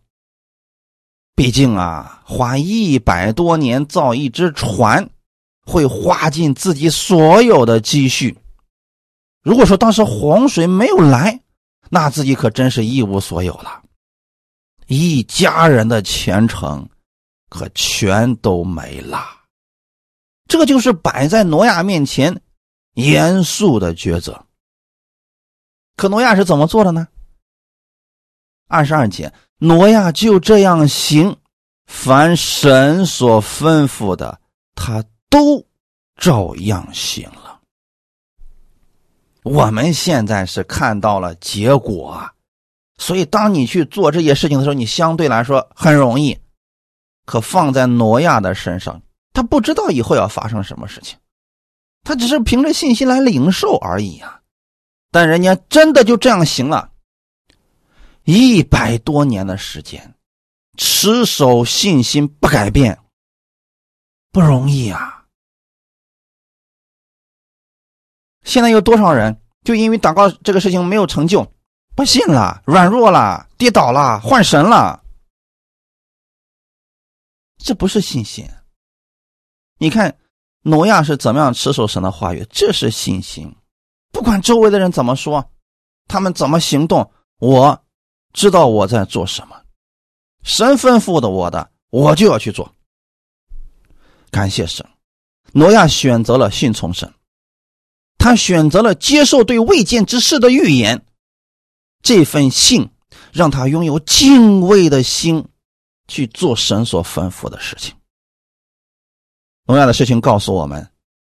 [1.34, 5.10] 毕竟啊，花一百多年造一只船，
[5.66, 8.38] 会花尽自己所有的积蓄。
[9.42, 11.40] 如果说当时洪水没有来，
[11.90, 13.82] 那自己可真是一无所有了，
[14.86, 16.88] 一家人的前程
[17.50, 19.24] 可全都没了。
[20.48, 22.40] 这就是摆在挪亚面前
[22.94, 24.46] 严肃的抉择。
[25.96, 27.08] 可挪亚是怎么做的呢？
[28.68, 31.36] 二十二节，挪亚就这样行，
[31.86, 34.40] 凡神所吩咐的，
[34.74, 35.64] 他都
[36.16, 37.60] 照样行了。
[39.42, 42.28] 我们现在是看到了结果，
[42.98, 46.38] 所以当你去做这些事情的时候，你相对来说很容易。
[47.24, 49.02] 可放在挪亚的身上，
[49.32, 51.18] 他不知道以后要发生什么事情，
[52.04, 54.40] 他只是凭着信心来领受而已啊。
[55.10, 56.92] 但人家真的就这样行了。
[58.24, 60.14] 一百多年的时间，
[60.76, 62.98] 持守信心不改变，
[64.32, 65.15] 不容易啊！
[68.46, 71.46] 现在有多少人就因为祷告这个事情没有成就，
[71.94, 75.02] 不信了、软弱了、跌倒了、换神了？
[77.58, 78.48] 这不是信心。
[79.78, 80.16] 你看，
[80.62, 82.46] 挪亚是怎么样持守神的话语？
[82.48, 83.54] 这是信心。
[84.12, 85.50] 不管周围的人怎么说，
[86.08, 87.82] 他们怎么行动，我。
[88.32, 89.56] 知道我在做什么，
[90.42, 92.70] 神吩咐的我的，我就要去做。
[94.30, 94.86] 感谢神，
[95.52, 97.10] 挪亚选择了信从神，
[98.18, 101.04] 他选择了接受对未见之事的预言，
[102.02, 102.90] 这份信
[103.32, 105.46] 让他拥有敬畏的心，
[106.08, 107.94] 去做神所吩咐的事情。
[109.66, 110.88] 同样的事情告诉我们，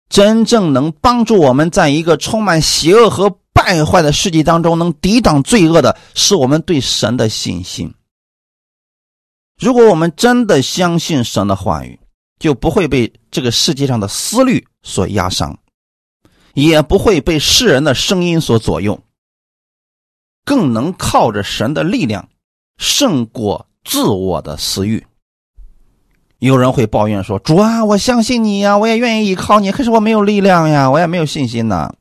[0.08, 3.38] 真正能帮助我们在一个充满邪恶和。
[3.54, 7.94] 败坏的世界当中，能抵挡罪恶的是我们对神的信心。
[9.60, 12.00] 如果我们真的相信神的话语，
[12.40, 15.56] 就不会被这个世界上的思虑所压伤，
[16.54, 19.00] 也不会被世人的声音所左右，
[20.44, 22.28] 更能靠着神的力量
[22.76, 25.06] 胜过自我的私欲。
[26.38, 31.94] 有人会抱怨说：“主啊，我相信你呀，我也愿意依靠你，可是我没有力量呀，我也没有信心呐。”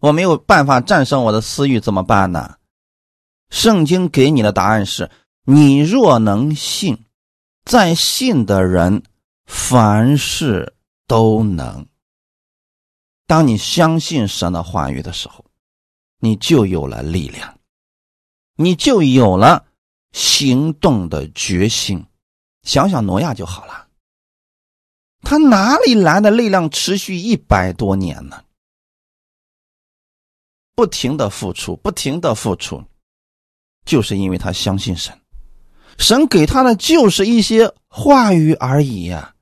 [0.00, 2.54] 我没有办法战胜我的私欲，怎么办呢？
[3.50, 5.10] 圣经给你的答案是：
[5.44, 7.04] 你若能信，
[7.64, 9.02] 在信的人
[9.46, 10.74] 凡事
[11.08, 11.86] 都能。
[13.28, 15.44] 当你相信神的话语的时候，
[16.18, 17.60] 你就有了力量，
[18.56, 19.66] 你就有了
[20.12, 22.02] 行动的决心。
[22.62, 23.86] 想想挪亚就好了，
[25.20, 28.42] 他哪里来的力量持续一百多年呢？
[30.74, 32.82] 不停的付出，不停的付出，
[33.84, 35.20] 就是因为他相信神，
[35.98, 39.34] 神给他的就是一些话语而已呀。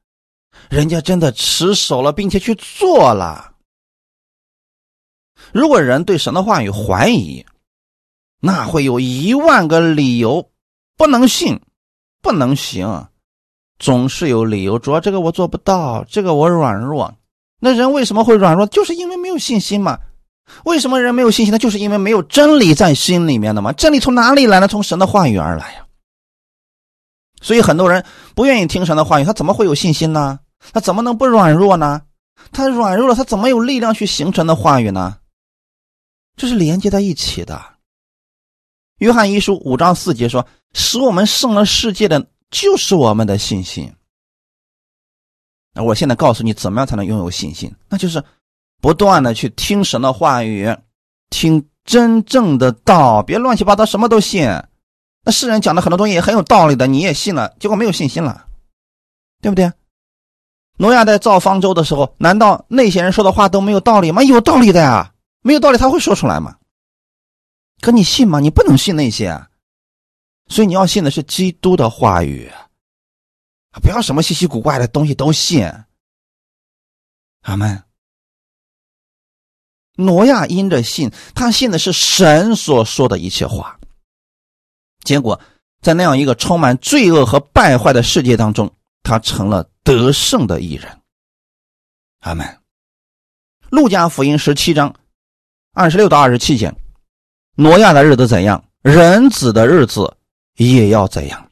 [0.70, 3.54] 人家真的持守了，并且去做了。
[5.56, 7.42] 如果人对神的话语怀疑，
[8.42, 10.50] 那会有一万个理由
[10.98, 11.58] 不能信，
[12.20, 13.08] 不能行，
[13.78, 14.78] 总是有理由。
[14.78, 17.10] 主要这个我做不到，这个我软弱。
[17.58, 18.66] 那人为什么会软弱？
[18.66, 19.98] 就是因为没有信心嘛。
[20.66, 21.58] 为什么人没有信心呢？
[21.58, 23.72] 就是因为没有真理在心里面的嘛。
[23.72, 24.68] 真理从哪里来呢？
[24.68, 25.86] 从神的话语而来呀。
[27.40, 28.04] 所以很多人
[28.34, 30.38] 不愿意听神的话语，他怎么会有信心呢？
[30.74, 32.02] 他怎么能不软弱呢？
[32.52, 35.16] 他软弱了，他怎么有力量去形成的话语呢？
[36.36, 37.60] 这是连接在一起的。
[38.98, 43.92] 约翰一书五章四节说：“使我们胜了世界的，就是我们的信心。”
[45.74, 47.74] 那我现在告诉你，怎么样才能拥有信心？
[47.88, 48.22] 那就是。
[48.78, 50.68] 不断的去听神的话语，
[51.30, 54.46] 听真正的道，别乱七八糟什么都信。
[55.24, 58.46] 那世人讲的很多东西也很有道理的，你也信了，结果没有信心了，
[59.40, 59.72] 对不对？
[60.76, 64.22] 挪亚在造方舟的时候，难道那些人说的话都没有道理吗？
[64.22, 65.10] 有道理的呀，
[65.46, 66.58] 没有道理他会说出来吗？
[67.80, 68.40] 可你信吗？
[68.40, 69.48] 你不能信那些，啊
[70.48, 72.50] 所以你要信的是基督的话语，
[73.80, 75.64] 不要什么稀奇古怪的东西都信。
[77.42, 77.84] 阿门。
[79.94, 83.78] 挪亚因着信，他信的是神所说的一切话。
[85.04, 85.40] 结果，
[85.80, 91.00] 在那样一个充满罪恶和败坏的世界当中，他成了得胜的艺人。
[92.22, 92.60] 阿门。
[93.70, 94.94] 路加福音十七章
[95.78, 96.74] 二十六到二十七节：
[97.54, 100.10] 挪亚的日子怎样，人子的日子
[100.56, 101.50] 也要怎样。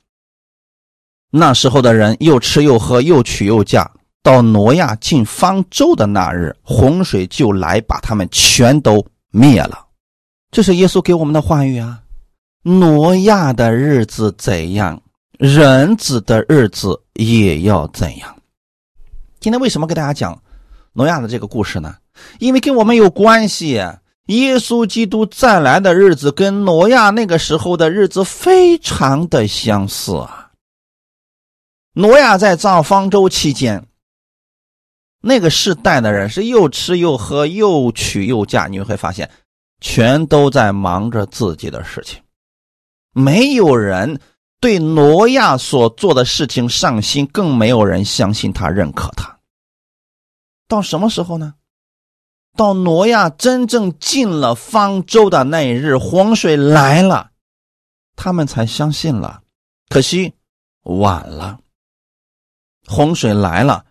[1.30, 3.88] 那时候的人又吃又喝，又娶又嫁。
[4.22, 9.78] 到挪亚进方舟的那日，洪水就来把他们全都灭了。
[10.50, 12.00] 这是耶稣给我们的话语啊！
[12.62, 15.02] 挪亚的日子怎样，
[15.38, 18.34] 人子的日子也要怎样。
[19.38, 20.42] 今天为什么给大家讲
[20.94, 21.94] 挪亚的这个故事呢？
[22.38, 23.84] 因为跟我们有关系。
[24.26, 30.52] 耶稣基督再来的日子跟挪亚那个时候的日子非常的相似啊。
[31.92, 33.86] 挪亚在造方舟期间。
[35.26, 39.30] 那个世代的人是又吃又喝又娶又嫁，你会发现，
[39.80, 42.20] 全都在忙着自己的事情，
[43.12, 44.20] 没有人
[44.60, 49.38] 对挪亚所做的事情上心，更没有人相信他、认可他。
[50.68, 51.54] 到什么时候呢？
[52.56, 57.30] 到挪亚真正进了方舟的那一日，洪水来了，
[58.16, 59.42] 他们才相信了。
[59.88, 60.34] 可惜
[60.82, 61.60] 晚了，
[62.86, 63.84] 洪水来了，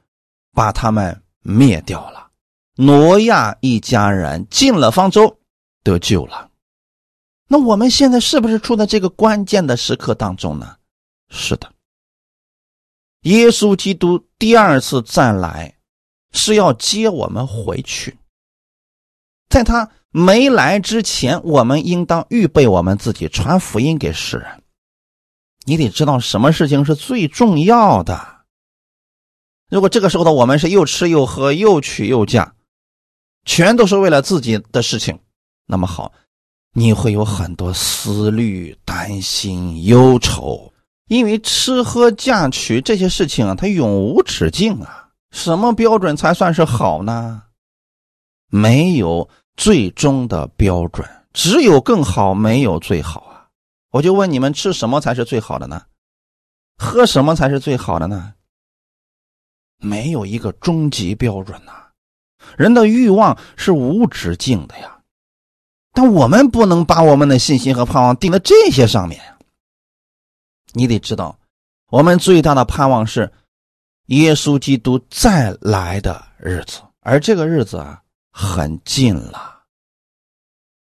[0.51, 1.20] 把他们。
[1.45, 2.30] 灭掉了，
[2.78, 5.39] 挪亚一家人进了方舟，
[5.84, 6.49] 得救了。
[7.49, 10.78] 那我们现在是不是处在这个关键的时刻当中呢？
[11.30, 11.70] 是的。
[13.24, 15.78] 耶稣基督第二次再来，
[16.32, 18.18] 是要接我们回去。
[19.54, 24.64] 在他没来之前，我们应当预备我们自己，传福音给世人。
[25.64, 28.20] 你得知道什么事情是最重要的。
[29.70, 32.56] 如果这个时候的我们是又吃又喝又娶又嫁，
[33.45, 35.20] 全都是为了自己的事情，
[35.68, 36.12] 那么好，
[36.74, 40.74] 你会有很多思虑、担心、忧愁，
[41.10, 45.10] 因为吃喝嫁娶这些事情啊，它永无止境啊。
[45.30, 47.43] 什么标准才算是好呢？
[48.49, 53.47] 没有最终的标准，只有更好，没有最好啊。
[53.91, 55.84] 我就问你们，吃什么才是最好的呢？
[56.78, 58.34] 喝什么才是最好的呢？
[59.78, 61.72] 没有一个终极标准呐，
[62.58, 64.99] 人的欲望是无止境的呀，
[65.91, 69.22] 但我们不能把我们的信心和盼望定在这些上面。
[70.72, 71.38] 你得知道，
[71.89, 73.32] 我们最大的盼望是
[74.08, 78.03] 耶稣基督再来的日子，而这个日子啊
[78.34, 79.61] 很近了。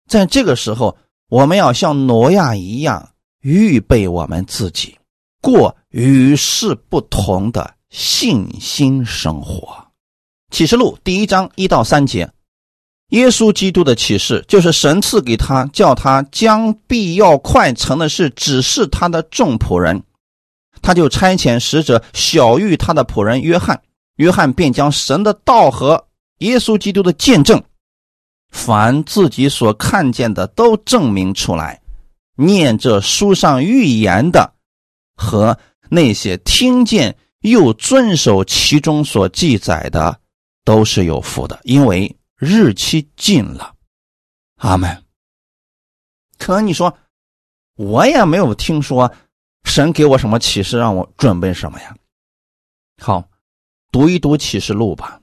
[0.07, 0.97] 在这个时候，
[1.29, 4.97] 我们要像挪亚一样预备我们自己，
[5.39, 7.75] 过与世不同的。
[7.91, 9.87] 信心生活，
[10.49, 12.31] 启示录第一章一到三节，
[13.09, 20.01] 耶稣基督的启示就是神赐给他，叫他将必要快成的事指示他的众仆人，
[20.81, 23.81] 他就差遣使者小谕他的仆人约翰，
[24.15, 26.07] 约翰便将神的道和
[26.41, 27.63] 耶稣基督的见证，
[28.51, 31.81] 凡自己所看见的都证明出来，
[32.35, 34.53] 念这书上预言的
[35.15, 35.57] 和
[35.89, 37.17] 那些听见。
[37.41, 40.19] 又遵守其中所记载的，
[40.63, 43.73] 都是有福的，因为日期近了。
[44.57, 45.03] 阿门。
[46.37, 46.95] 可你说，
[47.77, 49.11] 我也没有听说
[49.63, 51.95] 神给我什么启示，让我准备什么呀？
[52.99, 53.27] 好，
[53.91, 55.19] 读一读启示录吧。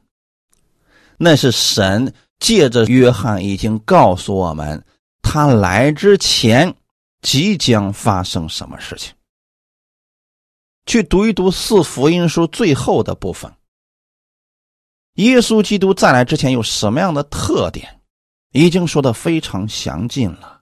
[1.18, 4.82] 那是神借着约翰已经告诉我们，
[5.20, 6.74] 他来之前
[7.20, 9.12] 即将发生什么事情。
[10.86, 13.52] 去读一读四福音书最后的部分。
[15.14, 18.00] 耶稣基督再来之前有什么样的特点，
[18.52, 20.60] 已经说的非常详尽了。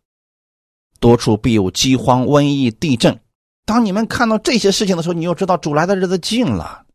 [0.98, 3.20] 多处必有饥荒、瘟疫、地震。
[3.66, 6.86] 当你们看到这些事情的时候，你就知道主来的日子近了。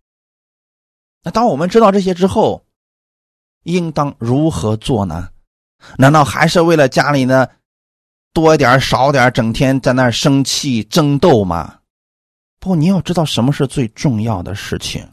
[1.24, 2.66] 那当我们知道这些之后，
[3.64, 5.30] 应当如何做呢？
[5.98, 7.48] 难道还是为了家里呢
[8.34, 11.80] 多一点少点，整天在那生气争斗吗？
[12.60, 15.08] 不，你要知道什么是最重要的事情。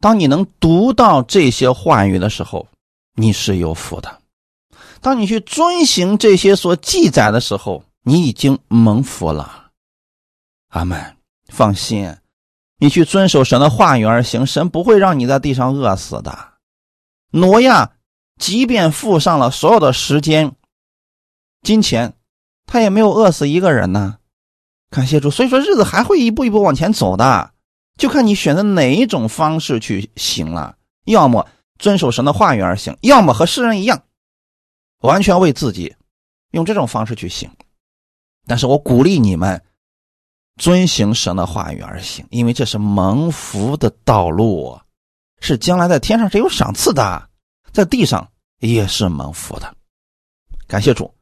[0.00, 2.66] 当你能读到这些话语的时候，
[3.14, 4.10] 你是有福的；
[5.00, 9.70] 当你去遵行这些所记载的时候，你已经蒙福了。
[10.70, 11.16] 阿门。
[11.48, 12.16] 放心，
[12.78, 16.51] 你去遵守神的话语而行，神不会让你在地上饿死的。
[17.32, 17.92] 挪亚
[18.38, 20.54] 即便付上了所有的时间、
[21.62, 22.14] 金钱，
[22.66, 24.18] 他也没有饿死一个人呢。
[24.90, 27.52] 感谢主，所以说日子还会一步一步往前走的，
[27.96, 30.76] 就看你选择哪一种方式去行了。
[31.06, 34.02] 要么遵守神的话语而行，要么和世人一样，
[35.00, 35.96] 完全为自己
[36.50, 37.50] 用这种方式去行。
[38.46, 39.62] 但是我鼓励你们
[40.56, 44.78] 遵行神的话语而行，因为这是蒙福的道路，
[45.42, 47.28] 是将来在天上是有赏赐的，
[47.72, 48.30] 在地上
[48.60, 49.76] 也是蒙福的。
[50.68, 51.12] 感谢主，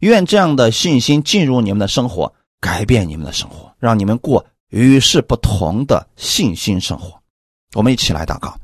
[0.00, 7.22] 愿这样的信心进入你们的生活，改变你们的生活，让你们过与世不同的信心生活。
[7.74, 8.58] 我们一起来祷告。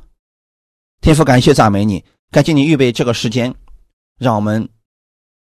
[1.01, 3.55] 天父，感谢赞美你，感谢你预备这个时间，
[4.19, 4.69] 让我们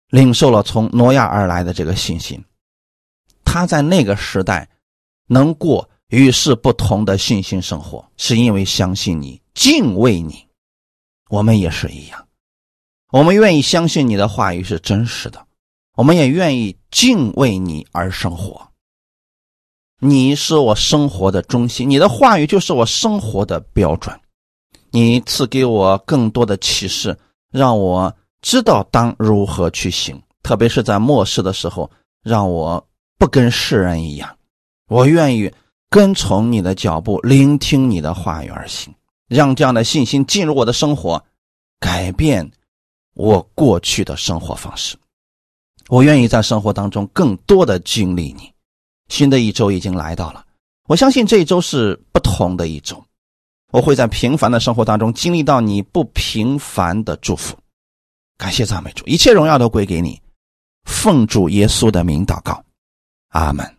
[0.09, 2.45] 领受了从挪亚而来的这个信心。
[3.43, 4.69] 他在那个时代
[5.25, 10.45] 能过与世不同的信心生活，是因为相信你、敬畏你。
[11.29, 12.27] 我们也是一样，
[13.11, 15.43] 我们愿意相信你的话语是真实的，
[15.95, 18.61] 我们也愿意敬畏你而生活。
[19.99, 24.15] 你是我生活的中心，你的话语就是我生活的标准。
[24.91, 27.17] 你赐给我更多的启示，
[27.51, 31.89] 让我知道当如何去行，特别是在末世的时候，
[32.21, 32.87] 让我
[33.17, 34.37] 不跟世人一样，
[34.87, 35.51] 我愿意
[35.89, 38.93] 跟从你的脚步，聆听你的话语而行，
[39.27, 41.23] 让这样的信心进入我的生活，
[41.79, 42.51] 改变
[43.13, 44.97] 我过去的生活方式。
[45.87, 48.51] 我愿意在生活当中更多的经历你。
[49.07, 50.43] 新的一周已经来到了，
[50.87, 53.03] 我相信这一周是不同的一周。
[53.71, 57.57] 我会在平凡的生活当中经历到你不平凡的祝福，
[58.37, 60.19] 感谢赞美主，一切荣耀都归给你，
[60.85, 62.63] 奉主耶稣的名祷告，
[63.29, 63.74] 阿门。